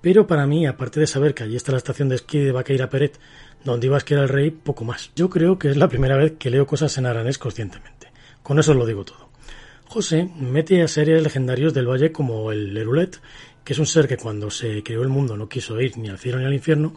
pero 0.00 0.26
para 0.26 0.46
mí, 0.46 0.66
aparte 0.66 1.00
de 1.00 1.06
saber 1.06 1.34
que 1.34 1.44
allí 1.44 1.56
está 1.56 1.72
la 1.72 1.78
estación 1.78 2.08
de 2.08 2.16
esquí 2.16 2.38
de 2.38 2.52
Baqueira 2.52 2.90
Peret, 2.90 3.18
donde 3.64 3.86
iba 3.86 3.96
a 3.96 3.98
esquiar 3.98 4.20
el 4.20 4.28
rey, 4.28 4.50
poco 4.50 4.84
más. 4.84 5.10
Yo 5.16 5.28
creo 5.30 5.58
que 5.58 5.70
es 5.70 5.76
la 5.76 5.88
primera 5.88 6.16
vez 6.16 6.34
que 6.38 6.50
leo 6.50 6.66
cosas 6.66 6.96
en 6.98 7.06
aranés 7.06 7.38
conscientemente. 7.38 8.12
Con 8.42 8.58
eso 8.58 8.74
lo 8.74 8.86
digo 8.86 9.04
todo. 9.04 9.25
José 9.88 10.28
mete 10.38 10.82
a 10.82 10.88
series 10.88 11.22
legendarios 11.22 11.72
del 11.72 11.88
valle 11.88 12.12
como 12.12 12.52
el 12.52 12.74
Lerulet, 12.74 13.20
que 13.64 13.72
es 13.72 13.78
un 13.78 13.86
ser 13.86 14.08
que 14.08 14.16
cuando 14.16 14.50
se 14.50 14.82
creó 14.82 15.02
el 15.02 15.08
mundo 15.08 15.36
no 15.36 15.48
quiso 15.48 15.80
ir 15.80 15.96
ni 15.96 16.08
al 16.08 16.18
cielo 16.18 16.38
ni 16.38 16.44
al 16.44 16.54
infierno, 16.54 16.94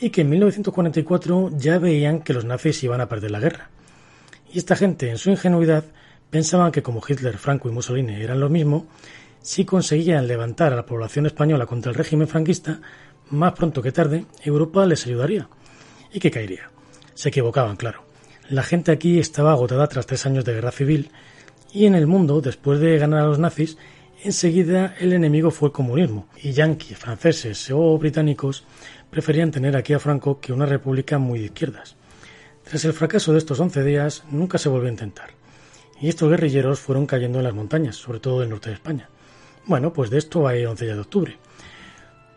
y 0.00 0.10
que 0.10 0.22
en 0.22 0.30
1944 0.30 1.52
ya 1.56 1.78
veían 1.78 2.22
que 2.22 2.32
los 2.32 2.44
nazis 2.44 2.82
iban 2.82 3.00
a 3.00 3.08
perder 3.08 3.30
la 3.30 3.38
guerra. 3.38 3.70
Y 4.52 4.58
esta 4.58 4.74
gente, 4.74 5.08
en 5.08 5.18
su 5.18 5.30
ingenuidad, 5.30 5.84
pensaban 6.30 6.72
que 6.72 6.82
como 6.82 7.00
Hitler, 7.06 7.38
Franco 7.38 7.68
y 7.68 7.72
Mussolini 7.72 8.14
eran 8.14 8.40
lo 8.40 8.48
mismo, 8.48 8.88
si 9.42 9.64
conseguían 9.64 10.26
levantar 10.26 10.72
a 10.72 10.76
la 10.76 10.86
población 10.86 11.26
española 11.26 11.66
contra 11.66 11.92
el 11.92 11.98
régimen 11.98 12.26
franquista, 12.26 12.80
más 13.30 13.52
pronto 13.52 13.80
que 13.80 13.92
tarde, 13.92 14.26
Europa 14.42 14.84
les 14.86 15.06
ayudaría 15.06 15.48
y 16.12 16.18
que 16.18 16.32
caería. 16.32 16.75
Se 17.16 17.30
equivocaban, 17.30 17.76
claro. 17.76 18.02
La 18.50 18.62
gente 18.62 18.92
aquí 18.92 19.18
estaba 19.18 19.52
agotada 19.52 19.88
tras 19.88 20.04
tres 20.04 20.26
años 20.26 20.44
de 20.44 20.52
guerra 20.52 20.70
civil 20.70 21.10
y 21.72 21.86
en 21.86 21.94
el 21.94 22.06
mundo, 22.06 22.42
después 22.42 22.78
de 22.78 22.98
ganar 22.98 23.20
a 23.20 23.26
los 23.26 23.38
nazis, 23.38 23.78
enseguida 24.22 24.94
el 25.00 25.14
enemigo 25.14 25.50
fue 25.50 25.68
el 25.70 25.72
comunismo 25.72 26.28
y 26.42 26.52
yanquis, 26.52 26.98
franceses 26.98 27.70
o 27.72 27.96
británicos 27.96 28.64
preferían 29.08 29.50
tener 29.50 29.78
aquí 29.78 29.94
a 29.94 29.98
Franco 29.98 30.40
que 30.40 30.52
una 30.52 30.66
república 30.66 31.16
muy 31.16 31.38
de 31.38 31.46
izquierdas. 31.46 31.96
Tras 32.64 32.84
el 32.84 32.92
fracaso 32.92 33.32
de 33.32 33.38
estos 33.38 33.60
once 33.60 33.82
días, 33.82 34.24
nunca 34.30 34.58
se 34.58 34.68
volvió 34.68 34.88
a 34.88 34.92
intentar. 34.92 35.30
Y 35.98 36.10
estos 36.10 36.28
guerrilleros 36.28 36.80
fueron 36.80 37.06
cayendo 37.06 37.38
en 37.38 37.44
las 37.44 37.54
montañas, 37.54 37.96
sobre 37.96 38.20
todo 38.20 38.40
del 38.40 38.50
norte 38.50 38.68
de 38.68 38.74
España. 38.74 39.08
Bueno, 39.64 39.90
pues 39.90 40.10
de 40.10 40.18
esto 40.18 40.46
hay 40.46 40.66
11 40.66 40.84
de 40.84 41.00
octubre. 41.00 41.38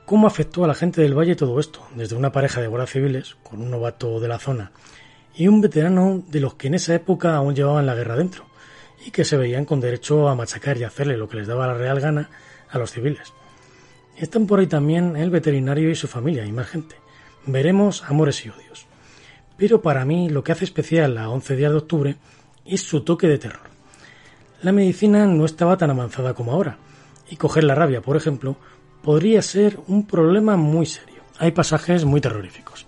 ¿Cómo 0.09 0.25
afectó 0.25 0.63
a 0.63 0.67
la 0.67 0.73
gente 0.73 1.03
del 1.03 1.13
valle 1.13 1.35
todo 1.35 1.59
esto? 1.59 1.85
Desde 1.93 2.15
una 2.15 2.31
pareja 2.31 2.59
de 2.59 2.65
guardias 2.65 2.89
civiles, 2.89 3.37
con 3.43 3.61
un 3.61 3.69
novato 3.69 4.19
de 4.19 4.27
la 4.27 4.39
zona, 4.39 4.71
y 5.35 5.47
un 5.47 5.61
veterano 5.61 6.23
de 6.27 6.39
los 6.39 6.55
que 6.55 6.65
en 6.65 6.73
esa 6.73 6.95
época 6.95 7.35
aún 7.35 7.53
llevaban 7.53 7.85
la 7.85 7.93
guerra 7.93 8.15
dentro, 8.15 8.47
y 9.05 9.11
que 9.11 9.23
se 9.23 9.37
veían 9.37 9.65
con 9.65 9.79
derecho 9.79 10.27
a 10.27 10.33
machacar 10.33 10.79
y 10.79 10.83
hacerle 10.83 11.15
lo 11.15 11.29
que 11.29 11.37
les 11.37 11.45
daba 11.45 11.67
la 11.67 11.75
real 11.75 11.99
gana 11.99 12.31
a 12.71 12.79
los 12.79 12.89
civiles. 12.89 13.33
Están 14.17 14.47
por 14.47 14.59
ahí 14.59 14.65
también 14.65 15.15
el 15.15 15.29
veterinario 15.29 15.91
y 15.91 15.95
su 15.95 16.07
familia 16.07 16.43
y 16.43 16.51
más 16.51 16.69
gente. 16.69 16.95
Veremos 17.45 18.03
amores 18.07 18.43
y 18.47 18.49
odios. 18.49 18.87
Pero 19.57 19.83
para 19.83 20.05
mí 20.05 20.27
lo 20.27 20.43
que 20.43 20.53
hace 20.53 20.65
especial 20.65 21.19
a 21.19 21.29
11 21.29 21.55
días 21.55 21.71
de 21.71 21.77
octubre 21.77 22.15
es 22.65 22.81
su 22.81 23.01
toque 23.01 23.27
de 23.27 23.37
terror. 23.37 23.69
La 24.63 24.71
medicina 24.71 25.27
no 25.27 25.45
estaba 25.45 25.77
tan 25.77 25.91
avanzada 25.91 26.33
como 26.33 26.53
ahora, 26.53 26.79
y 27.29 27.35
coger 27.35 27.63
la 27.63 27.75
rabia, 27.75 28.01
por 28.01 28.17
ejemplo, 28.17 28.57
podría 29.03 29.41
ser 29.41 29.79
un 29.87 30.05
problema 30.05 30.57
muy 30.57 30.85
serio. 30.85 31.21
Hay 31.37 31.51
pasajes 31.51 32.05
muy 32.05 32.21
terroríficos. 32.21 32.85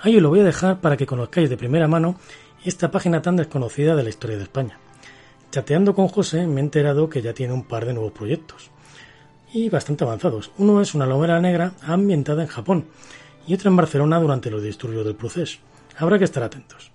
Ahí 0.00 0.16
os 0.16 0.22
lo 0.22 0.30
voy 0.30 0.40
a 0.40 0.44
dejar 0.44 0.80
para 0.80 0.96
que 0.96 1.06
conozcáis 1.06 1.50
de 1.50 1.56
primera 1.56 1.88
mano 1.88 2.16
esta 2.64 2.90
página 2.90 3.22
tan 3.22 3.36
desconocida 3.36 3.94
de 3.94 4.02
la 4.02 4.08
historia 4.08 4.36
de 4.36 4.44
España. 4.44 4.78
Chateando 5.50 5.94
con 5.94 6.08
José 6.08 6.46
me 6.46 6.60
he 6.60 6.64
enterado 6.64 7.08
que 7.08 7.22
ya 7.22 7.34
tiene 7.34 7.52
un 7.52 7.64
par 7.64 7.84
de 7.84 7.92
nuevos 7.92 8.12
proyectos. 8.12 8.70
Y 9.52 9.68
bastante 9.68 10.04
avanzados. 10.04 10.52
Uno 10.58 10.80
es 10.80 10.94
una 10.94 11.06
novela 11.06 11.40
negra 11.40 11.72
ambientada 11.82 12.42
en 12.42 12.48
Japón 12.48 12.86
y 13.46 13.54
otra 13.54 13.68
en 13.68 13.76
Barcelona 13.76 14.20
durante 14.20 14.50
los 14.50 14.62
disturbios 14.62 15.04
del 15.04 15.16
proceso. 15.16 15.58
Habrá 15.98 16.18
que 16.18 16.24
estar 16.24 16.42
atentos. 16.42 16.92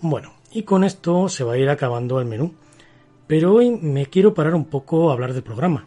Bueno, 0.00 0.34
y 0.52 0.62
con 0.62 0.84
esto 0.84 1.28
se 1.28 1.44
va 1.44 1.54
a 1.54 1.58
ir 1.58 1.68
acabando 1.68 2.20
el 2.20 2.26
menú. 2.26 2.54
Pero 3.26 3.52
hoy 3.52 3.70
me 3.70 4.06
quiero 4.06 4.32
parar 4.32 4.54
un 4.54 4.66
poco 4.66 5.10
a 5.10 5.12
hablar 5.12 5.34
del 5.34 5.42
programa 5.42 5.86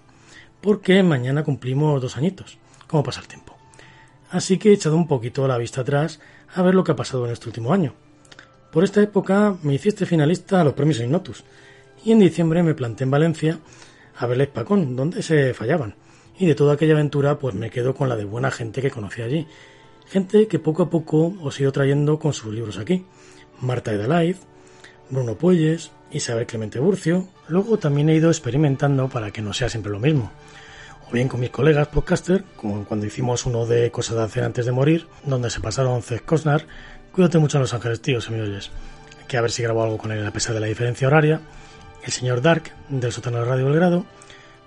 porque 0.61 1.01
mañana 1.03 1.43
cumplimos 1.43 2.01
dos 2.01 2.17
añitos. 2.17 2.57
¿Cómo 2.87 3.03
pasa 3.03 3.21
el 3.21 3.27
tiempo? 3.27 3.57
Así 4.29 4.57
que 4.57 4.69
he 4.69 4.73
echado 4.73 4.95
un 4.95 5.07
poquito 5.07 5.47
la 5.47 5.57
vista 5.57 5.81
atrás 5.81 6.19
a 6.53 6.61
ver 6.61 6.75
lo 6.75 6.83
que 6.83 6.93
ha 6.93 6.95
pasado 6.95 7.25
en 7.25 7.33
este 7.33 7.47
último 7.47 7.73
año. 7.73 7.93
Por 8.71 8.83
esta 8.83 9.01
época 9.01 9.55
me 9.63 9.73
hiciste 9.73 10.05
finalista 10.05 10.61
a 10.61 10.63
los 10.63 10.73
premios 10.73 10.99
Ignotus 10.99 11.43
y 12.05 12.11
en 12.11 12.19
diciembre 12.19 12.63
me 12.63 12.73
planté 12.73 13.03
en 13.03 13.11
Valencia 13.11 13.59
a 14.17 14.25
ver 14.27 14.39
Hispacón, 14.39 14.95
donde 14.95 15.23
se 15.23 15.53
fallaban. 15.53 15.95
Y 16.37 16.45
de 16.45 16.55
toda 16.55 16.73
aquella 16.73 16.93
aventura 16.93 17.37
pues 17.39 17.55
me 17.55 17.69
quedo 17.69 17.93
con 17.93 18.07
la 18.07 18.15
de 18.15 18.23
buena 18.23 18.51
gente 18.51 18.81
que 18.81 18.91
conocí 18.91 19.21
allí. 19.21 19.47
Gente 20.07 20.47
que 20.47 20.59
poco 20.59 20.83
a 20.83 20.89
poco 20.89 21.33
os 21.41 21.59
he 21.59 21.63
ido 21.63 21.71
trayendo 21.71 22.19
con 22.19 22.33
sus 22.33 22.53
libros 22.53 22.77
aquí. 22.77 23.05
Marta 23.59 23.91
Edalaiz, 23.91 24.37
Bruno 25.09 25.35
Puelles, 25.35 25.91
Isabel 26.11 26.45
Clemente 26.45 26.79
Burcio. 26.79 27.27
Luego 27.47 27.77
también 27.77 28.09
he 28.09 28.15
ido 28.15 28.29
experimentando 28.29 29.09
para 29.09 29.31
que 29.31 29.41
no 29.41 29.53
sea 29.53 29.69
siempre 29.69 29.91
lo 29.91 29.99
mismo 29.99 30.31
o 31.11 31.13
bien 31.13 31.27
con 31.27 31.39
mis 31.39 31.49
colegas 31.49 31.89
podcaster, 31.89 32.43
como 32.55 32.85
cuando 32.85 33.05
hicimos 33.05 33.45
uno 33.45 33.65
de 33.65 33.91
Cosas 33.91 34.15
de 34.15 34.23
hacer 34.23 34.43
antes 34.43 34.65
de 34.65 34.71
morir, 34.71 35.07
donde 35.25 35.49
se 35.49 35.59
pasaron 35.59 36.01
Cez 36.01 36.21
Cosnar. 36.21 36.65
Cuídate 37.11 37.37
mucho 37.37 37.57
en 37.57 37.63
Los 37.63 37.73
Ángeles, 37.73 38.01
tío, 38.01 38.21
si 38.21 38.31
me 38.31 38.41
oyes. 38.41 38.71
Que 39.27 39.37
a 39.37 39.41
ver 39.41 39.51
si 39.51 39.61
grabo 39.61 39.83
algo 39.83 39.97
con 39.97 40.11
él 40.11 40.25
a 40.25 40.31
pesar 40.31 40.53
de 40.53 40.61
la 40.61 40.67
diferencia 40.67 41.07
horaria. 41.07 41.41
El 42.03 42.11
señor 42.11 42.41
Dark, 42.41 42.71
del 42.87 43.11
sótano 43.11 43.39
de 43.39 43.45
Radio 43.45 43.65
Belgrado. 43.65 44.05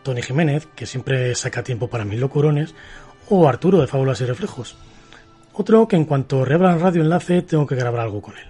Tony 0.02 0.20
Jiménez, 0.20 0.68
que 0.74 0.86
siempre 0.86 1.34
saca 1.34 1.62
tiempo 1.62 1.88
para 1.88 2.04
mis 2.04 2.20
locurones. 2.20 2.74
O 3.30 3.48
Arturo, 3.48 3.80
de 3.80 3.86
Fábulas 3.86 4.20
y 4.20 4.26
Reflejos. 4.26 4.76
Otro 5.54 5.88
que 5.88 5.96
en 5.96 6.04
cuanto 6.04 6.44
reabran 6.44 6.80
Radio 6.80 7.02
Enlace 7.02 7.42
tengo 7.42 7.66
que 7.66 7.74
grabar 7.74 8.02
algo 8.02 8.20
con 8.20 8.36
él. 8.36 8.44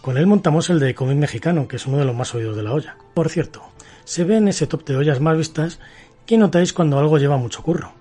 Con 0.00 0.18
él 0.18 0.26
montamos 0.26 0.70
el 0.70 0.78
de 0.78 0.94
Comic 0.94 1.16
Mexicano, 1.16 1.66
que 1.66 1.76
es 1.76 1.86
uno 1.86 1.98
de 1.98 2.04
los 2.04 2.14
más 2.14 2.34
oídos 2.34 2.56
de 2.56 2.62
la 2.62 2.72
olla. 2.72 2.96
Por 3.14 3.28
cierto, 3.28 3.62
se 4.04 4.24
ve 4.24 4.36
en 4.36 4.48
ese 4.48 4.66
top 4.66 4.84
de 4.84 4.96
ollas 4.96 5.20
más 5.20 5.36
vistas 5.36 5.78
¿Qué 6.26 6.38
notáis 6.38 6.72
cuando 6.72 7.00
algo 7.00 7.18
lleva 7.18 7.36
mucho 7.36 7.64
curro? 7.64 7.92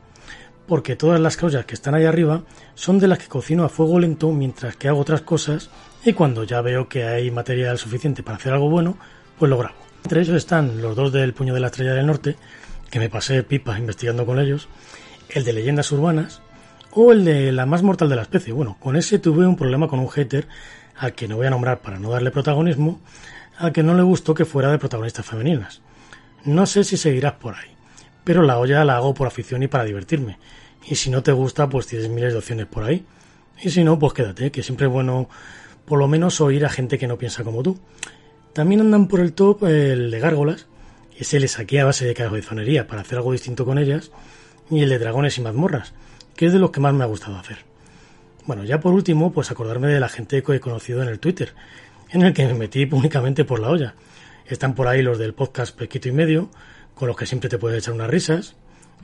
Porque 0.67 0.95
todas 0.95 1.19
las 1.19 1.37
causas 1.37 1.65
que 1.65 1.73
están 1.73 1.95
ahí 1.95 2.05
arriba 2.05 2.43
son 2.75 2.99
de 2.99 3.07
las 3.07 3.17
que 3.17 3.27
cocino 3.27 3.63
a 3.63 3.69
fuego 3.69 3.99
lento 3.99 4.31
mientras 4.31 4.75
que 4.75 4.87
hago 4.87 4.99
otras 4.99 5.21
cosas 5.21 5.71
y 6.05 6.13
cuando 6.13 6.43
ya 6.43 6.61
veo 6.61 6.87
que 6.87 7.03
hay 7.03 7.31
material 7.31 7.79
suficiente 7.79 8.21
para 8.21 8.37
hacer 8.37 8.53
algo 8.53 8.69
bueno, 8.69 8.95
pues 9.39 9.49
lo 9.49 9.57
grabo. 9.57 9.75
Entre 10.03 10.21
ellos 10.21 10.35
están 10.35 10.83
los 10.83 10.95
dos 10.95 11.11
del 11.11 11.33
Puño 11.33 11.55
de 11.55 11.61
la 11.61 11.67
Estrella 11.67 11.95
del 11.95 12.05
Norte, 12.05 12.35
que 12.91 12.99
me 12.99 13.09
pasé 13.09 13.41
pipas 13.41 13.79
investigando 13.79 14.23
con 14.23 14.39
ellos, 14.39 14.69
el 15.29 15.43
de 15.43 15.53
Leyendas 15.53 15.91
Urbanas, 15.91 16.41
o 16.91 17.11
el 17.11 17.25
de 17.25 17.51
La 17.51 17.65
más 17.65 17.81
mortal 17.81 18.09
de 18.09 18.17
la 18.17 18.21
especie. 18.21 18.53
Bueno, 18.53 18.77
con 18.79 18.95
ese 18.97 19.17
tuve 19.17 19.47
un 19.47 19.55
problema 19.55 19.87
con 19.87 19.99
un 19.99 20.09
hater, 20.09 20.47
al 20.95 21.13
que 21.13 21.27
no 21.27 21.37
voy 21.37 21.47
a 21.47 21.51
nombrar 21.51 21.79
para 21.79 21.97
no 21.97 22.11
darle 22.11 22.29
protagonismo, 22.29 22.99
al 23.57 23.71
que 23.71 23.81
no 23.81 23.95
le 23.95 24.03
gustó 24.03 24.35
que 24.35 24.45
fuera 24.45 24.71
de 24.71 24.77
protagonistas 24.77 25.25
femeninas. 25.25 25.81
No 26.45 26.67
sé 26.67 26.83
si 26.83 26.97
seguirás 26.97 27.33
por 27.33 27.55
ahí, 27.55 27.71
pero 28.23 28.43
la 28.43 28.59
olla 28.59 28.85
la 28.85 28.97
hago 28.97 29.13
por 29.13 29.27
afición 29.27 29.63
y 29.63 29.67
para 29.67 29.83
divertirme. 29.83 30.37
Y 30.87 30.95
si 30.95 31.09
no 31.09 31.23
te 31.23 31.31
gusta, 31.31 31.69
pues 31.69 31.87
tienes 31.87 32.09
miles 32.09 32.33
de 32.33 32.39
opciones 32.39 32.65
por 32.65 32.83
ahí. 32.83 33.05
Y 33.61 33.69
si 33.69 33.83
no, 33.83 33.99
pues 33.99 34.13
quédate, 34.13 34.51
que 34.51 34.63
siempre 34.63 34.87
es 34.87 34.93
bueno 34.93 35.29
por 35.85 35.99
lo 35.99 36.07
menos 36.07 36.41
oír 36.41 36.65
a 36.65 36.69
gente 36.69 36.97
que 36.97 37.07
no 37.07 37.17
piensa 37.17 37.43
como 37.43 37.61
tú. 37.63 37.79
También 38.53 38.81
andan 38.81 39.07
por 39.07 39.19
el 39.19 39.33
top 39.33 39.65
el 39.65 40.11
de 40.11 40.19
gárgolas, 40.19 40.67
ese 41.17 41.39
le 41.39 41.47
saqué 41.47 41.79
a 41.79 41.85
base 41.85 42.05
de 42.05 42.13
cabezonería 42.13 42.87
para 42.87 43.01
hacer 43.01 43.17
algo 43.17 43.31
distinto 43.31 43.65
con 43.65 43.77
ellas, 43.77 44.11
y 44.69 44.81
el 44.81 44.89
de 44.89 44.99
dragones 44.99 45.37
y 45.37 45.41
mazmorras, 45.41 45.93
que 46.35 46.47
es 46.47 46.53
de 46.53 46.59
los 46.59 46.71
que 46.71 46.79
más 46.79 46.93
me 46.93 47.03
ha 47.03 47.07
gustado 47.07 47.37
hacer. 47.37 47.59
Bueno, 48.45 48.63
ya 48.63 48.79
por 48.79 48.93
último, 48.93 49.31
pues 49.31 49.51
acordarme 49.51 49.87
de 49.87 49.99
la 49.99 50.09
gente 50.09 50.41
que 50.41 50.55
he 50.55 50.59
conocido 50.59 51.03
en 51.03 51.09
el 51.09 51.19
Twitter, 51.19 51.53
en 52.09 52.23
el 52.23 52.33
que 52.33 52.45
me 52.47 52.53
metí 52.53 52.85
públicamente 52.85 53.45
por 53.45 53.59
la 53.59 53.69
olla. 53.69 53.93
Están 54.45 54.73
por 54.73 54.87
ahí 54.87 55.01
los 55.01 55.17
del 55.17 55.33
podcast 55.33 55.77
Pesquito 55.77 56.09
y 56.09 56.11
Medio, 56.11 56.49
con 57.01 57.07
los 57.07 57.17
que 57.17 57.25
siempre 57.25 57.49
te 57.49 57.57
puedes 57.57 57.79
echar 57.79 57.95
unas 57.95 58.11
risas. 58.11 58.53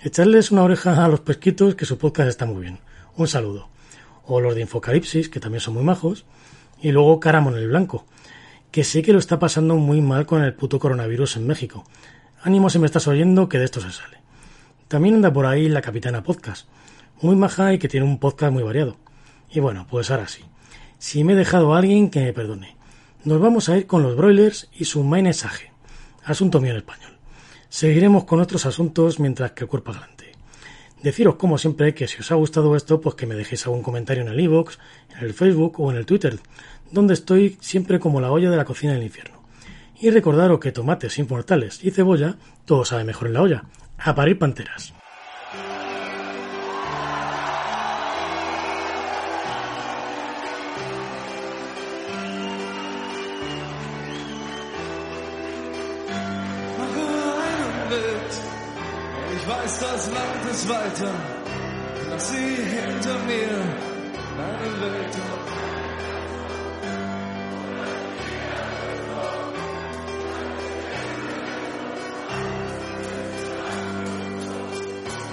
Echarles 0.01 0.51
una 0.51 0.61
oreja 0.61 1.03
a 1.03 1.07
los 1.07 1.21
pesquitos, 1.21 1.73
que 1.73 1.85
su 1.85 1.97
podcast 1.97 2.29
está 2.29 2.45
muy 2.45 2.61
bien. 2.61 2.77
Un 3.15 3.27
saludo. 3.27 3.69
O 4.27 4.39
los 4.39 4.53
de 4.53 4.61
Infocalipsis, 4.61 5.29
que 5.29 5.39
también 5.39 5.61
son 5.61 5.73
muy 5.73 5.81
majos. 5.81 6.23
Y 6.79 6.91
luego 6.91 7.19
Caramon 7.19 7.57
el 7.57 7.69
Blanco, 7.69 8.05
que 8.69 8.83
sé 8.83 9.01
que 9.01 9.13
lo 9.13 9.17
está 9.17 9.39
pasando 9.39 9.77
muy 9.77 9.99
mal 9.99 10.27
con 10.27 10.43
el 10.43 10.53
puto 10.53 10.77
coronavirus 10.77 11.37
en 11.37 11.47
México. 11.47 11.85
Ánimo 12.43 12.69
si 12.69 12.77
me 12.77 12.85
estás 12.85 13.07
oyendo, 13.07 13.49
que 13.49 13.57
de 13.57 13.65
esto 13.65 13.81
se 13.81 13.91
sale. 13.91 14.19
También 14.87 15.15
anda 15.15 15.33
por 15.33 15.47
ahí 15.47 15.67
la 15.67 15.81
Capitana 15.81 16.21
Podcast, 16.21 16.67
muy 17.23 17.35
maja 17.35 17.73
y 17.73 17.79
que 17.79 17.87
tiene 17.87 18.05
un 18.05 18.19
podcast 18.19 18.53
muy 18.53 18.61
variado. 18.61 18.97
Y 19.49 19.59
bueno, 19.59 19.87
pues 19.89 20.11
ahora 20.11 20.27
sí. 20.27 20.43
Si 20.99 21.23
me 21.23 21.33
he 21.33 21.35
dejado 21.35 21.73
a 21.73 21.79
alguien, 21.79 22.11
que 22.11 22.19
me 22.19 22.33
perdone. 22.33 22.77
Nos 23.23 23.41
vamos 23.41 23.69
a 23.69 23.77
ir 23.77 23.87
con 23.87 24.03
los 24.03 24.15
broilers 24.15 24.69
y 24.71 24.85
su 24.85 25.03
mensaje. 25.03 25.71
Asunto 26.23 26.61
mío 26.61 26.73
en 26.73 26.77
español. 26.77 27.16
Seguiremos 27.77 28.23
con 28.23 28.39
otros 28.39 28.65
asuntos 28.65 29.19
mientras 29.19 29.51
que 29.51 29.65
el 29.65 29.69
cuerpo 29.69 29.91
adelante. 29.91 30.31
Deciros 31.03 31.35
como 31.35 31.59
siempre 31.59 31.93
que 31.93 32.07
si 32.07 32.19
os 32.19 32.31
ha 32.31 32.33
gustado 32.33 32.75
esto, 32.75 32.99
pues 32.99 33.13
que 33.13 33.27
me 33.27 33.35
dejéis 33.35 33.67
algún 33.67 33.83
comentario 33.83 34.23
en 34.23 34.29
el 34.29 34.39
iVoox, 34.39 34.79
en 35.15 35.23
el 35.23 35.35
Facebook 35.35 35.79
o 35.79 35.91
en 35.91 35.97
el 35.97 36.07
Twitter, 36.07 36.39
donde 36.91 37.13
estoy 37.13 37.55
siempre 37.61 37.99
como 37.99 38.19
la 38.19 38.31
olla 38.31 38.49
de 38.49 38.57
la 38.57 38.65
cocina 38.65 38.93
del 38.93 39.03
infierno. 39.03 39.43
Y 40.01 40.09
recordaros 40.09 40.59
que 40.59 40.71
tomates 40.71 41.19
inmortales 41.19 41.83
y 41.83 41.91
cebolla, 41.91 42.37
todo 42.65 42.83
sabe 42.83 43.03
mejor 43.03 43.27
en 43.27 43.33
la 43.35 43.43
olla. 43.43 43.65
A 43.99 44.15
parir 44.15 44.39
panteras. 44.39 44.95
Ich 59.47 59.53
weiß, 59.53 59.79
das 59.79 60.11
Land 60.11 60.51
ist 60.51 60.67
weiter. 60.67 61.11
Lass 62.09 62.31
sie 62.31 62.35
hinter 62.35 63.17
mir, 63.19 63.55
meine 64.35 64.81
Welt. 64.81 65.15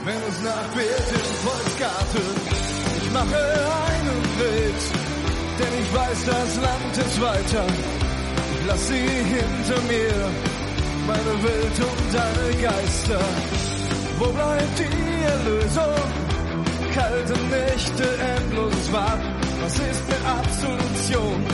Wenn 0.04 0.22
es 0.28 0.42
nach 0.42 0.76
wird 0.76 1.10
im 1.10 1.34
Volksgarten, 1.48 2.28
ich 3.02 3.10
mache 3.10 3.42
einen 3.90 4.22
Bild, 4.38 4.82
denn 5.58 5.74
ich 5.82 5.92
weiß, 5.92 6.24
das 6.26 6.56
Land 6.62 6.96
ist 6.98 7.20
weiter. 7.20 7.66
Lass 8.68 8.86
sie 8.86 9.08
hinter 9.08 9.80
mir, 9.88 10.30
meine 11.04 11.42
Welt 11.42 11.80
und 11.80 12.14
deine 12.14 12.62
Geister. 12.62 13.63
Wo 14.18 14.26
bleibt 14.26 14.78
die 14.78 15.24
Erlösung? 15.24 15.94
Kalte 16.94 17.32
Nächte, 17.50 18.04
endloses 18.36 18.92
Warten. 18.92 19.34
Was 19.60 19.74
ist 19.74 20.02
eine 20.06 20.38
Absolution, 20.38 21.44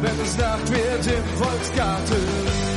wenn 0.00 0.20
es 0.20 0.36
Nacht 0.36 0.70
wird 0.70 1.06
im 1.06 1.24
Volksgarten? 1.38 2.71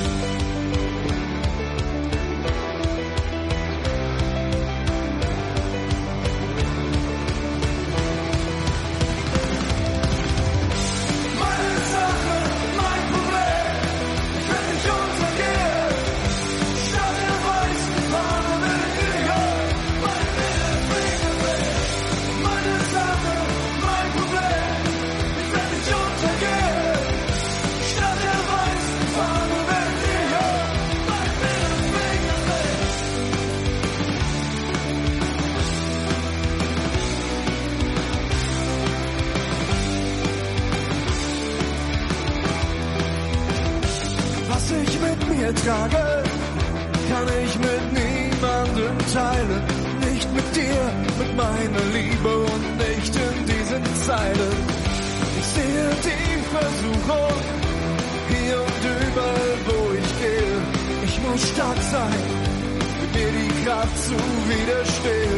Zu 63.93 64.15
widerstehen. 64.49 65.34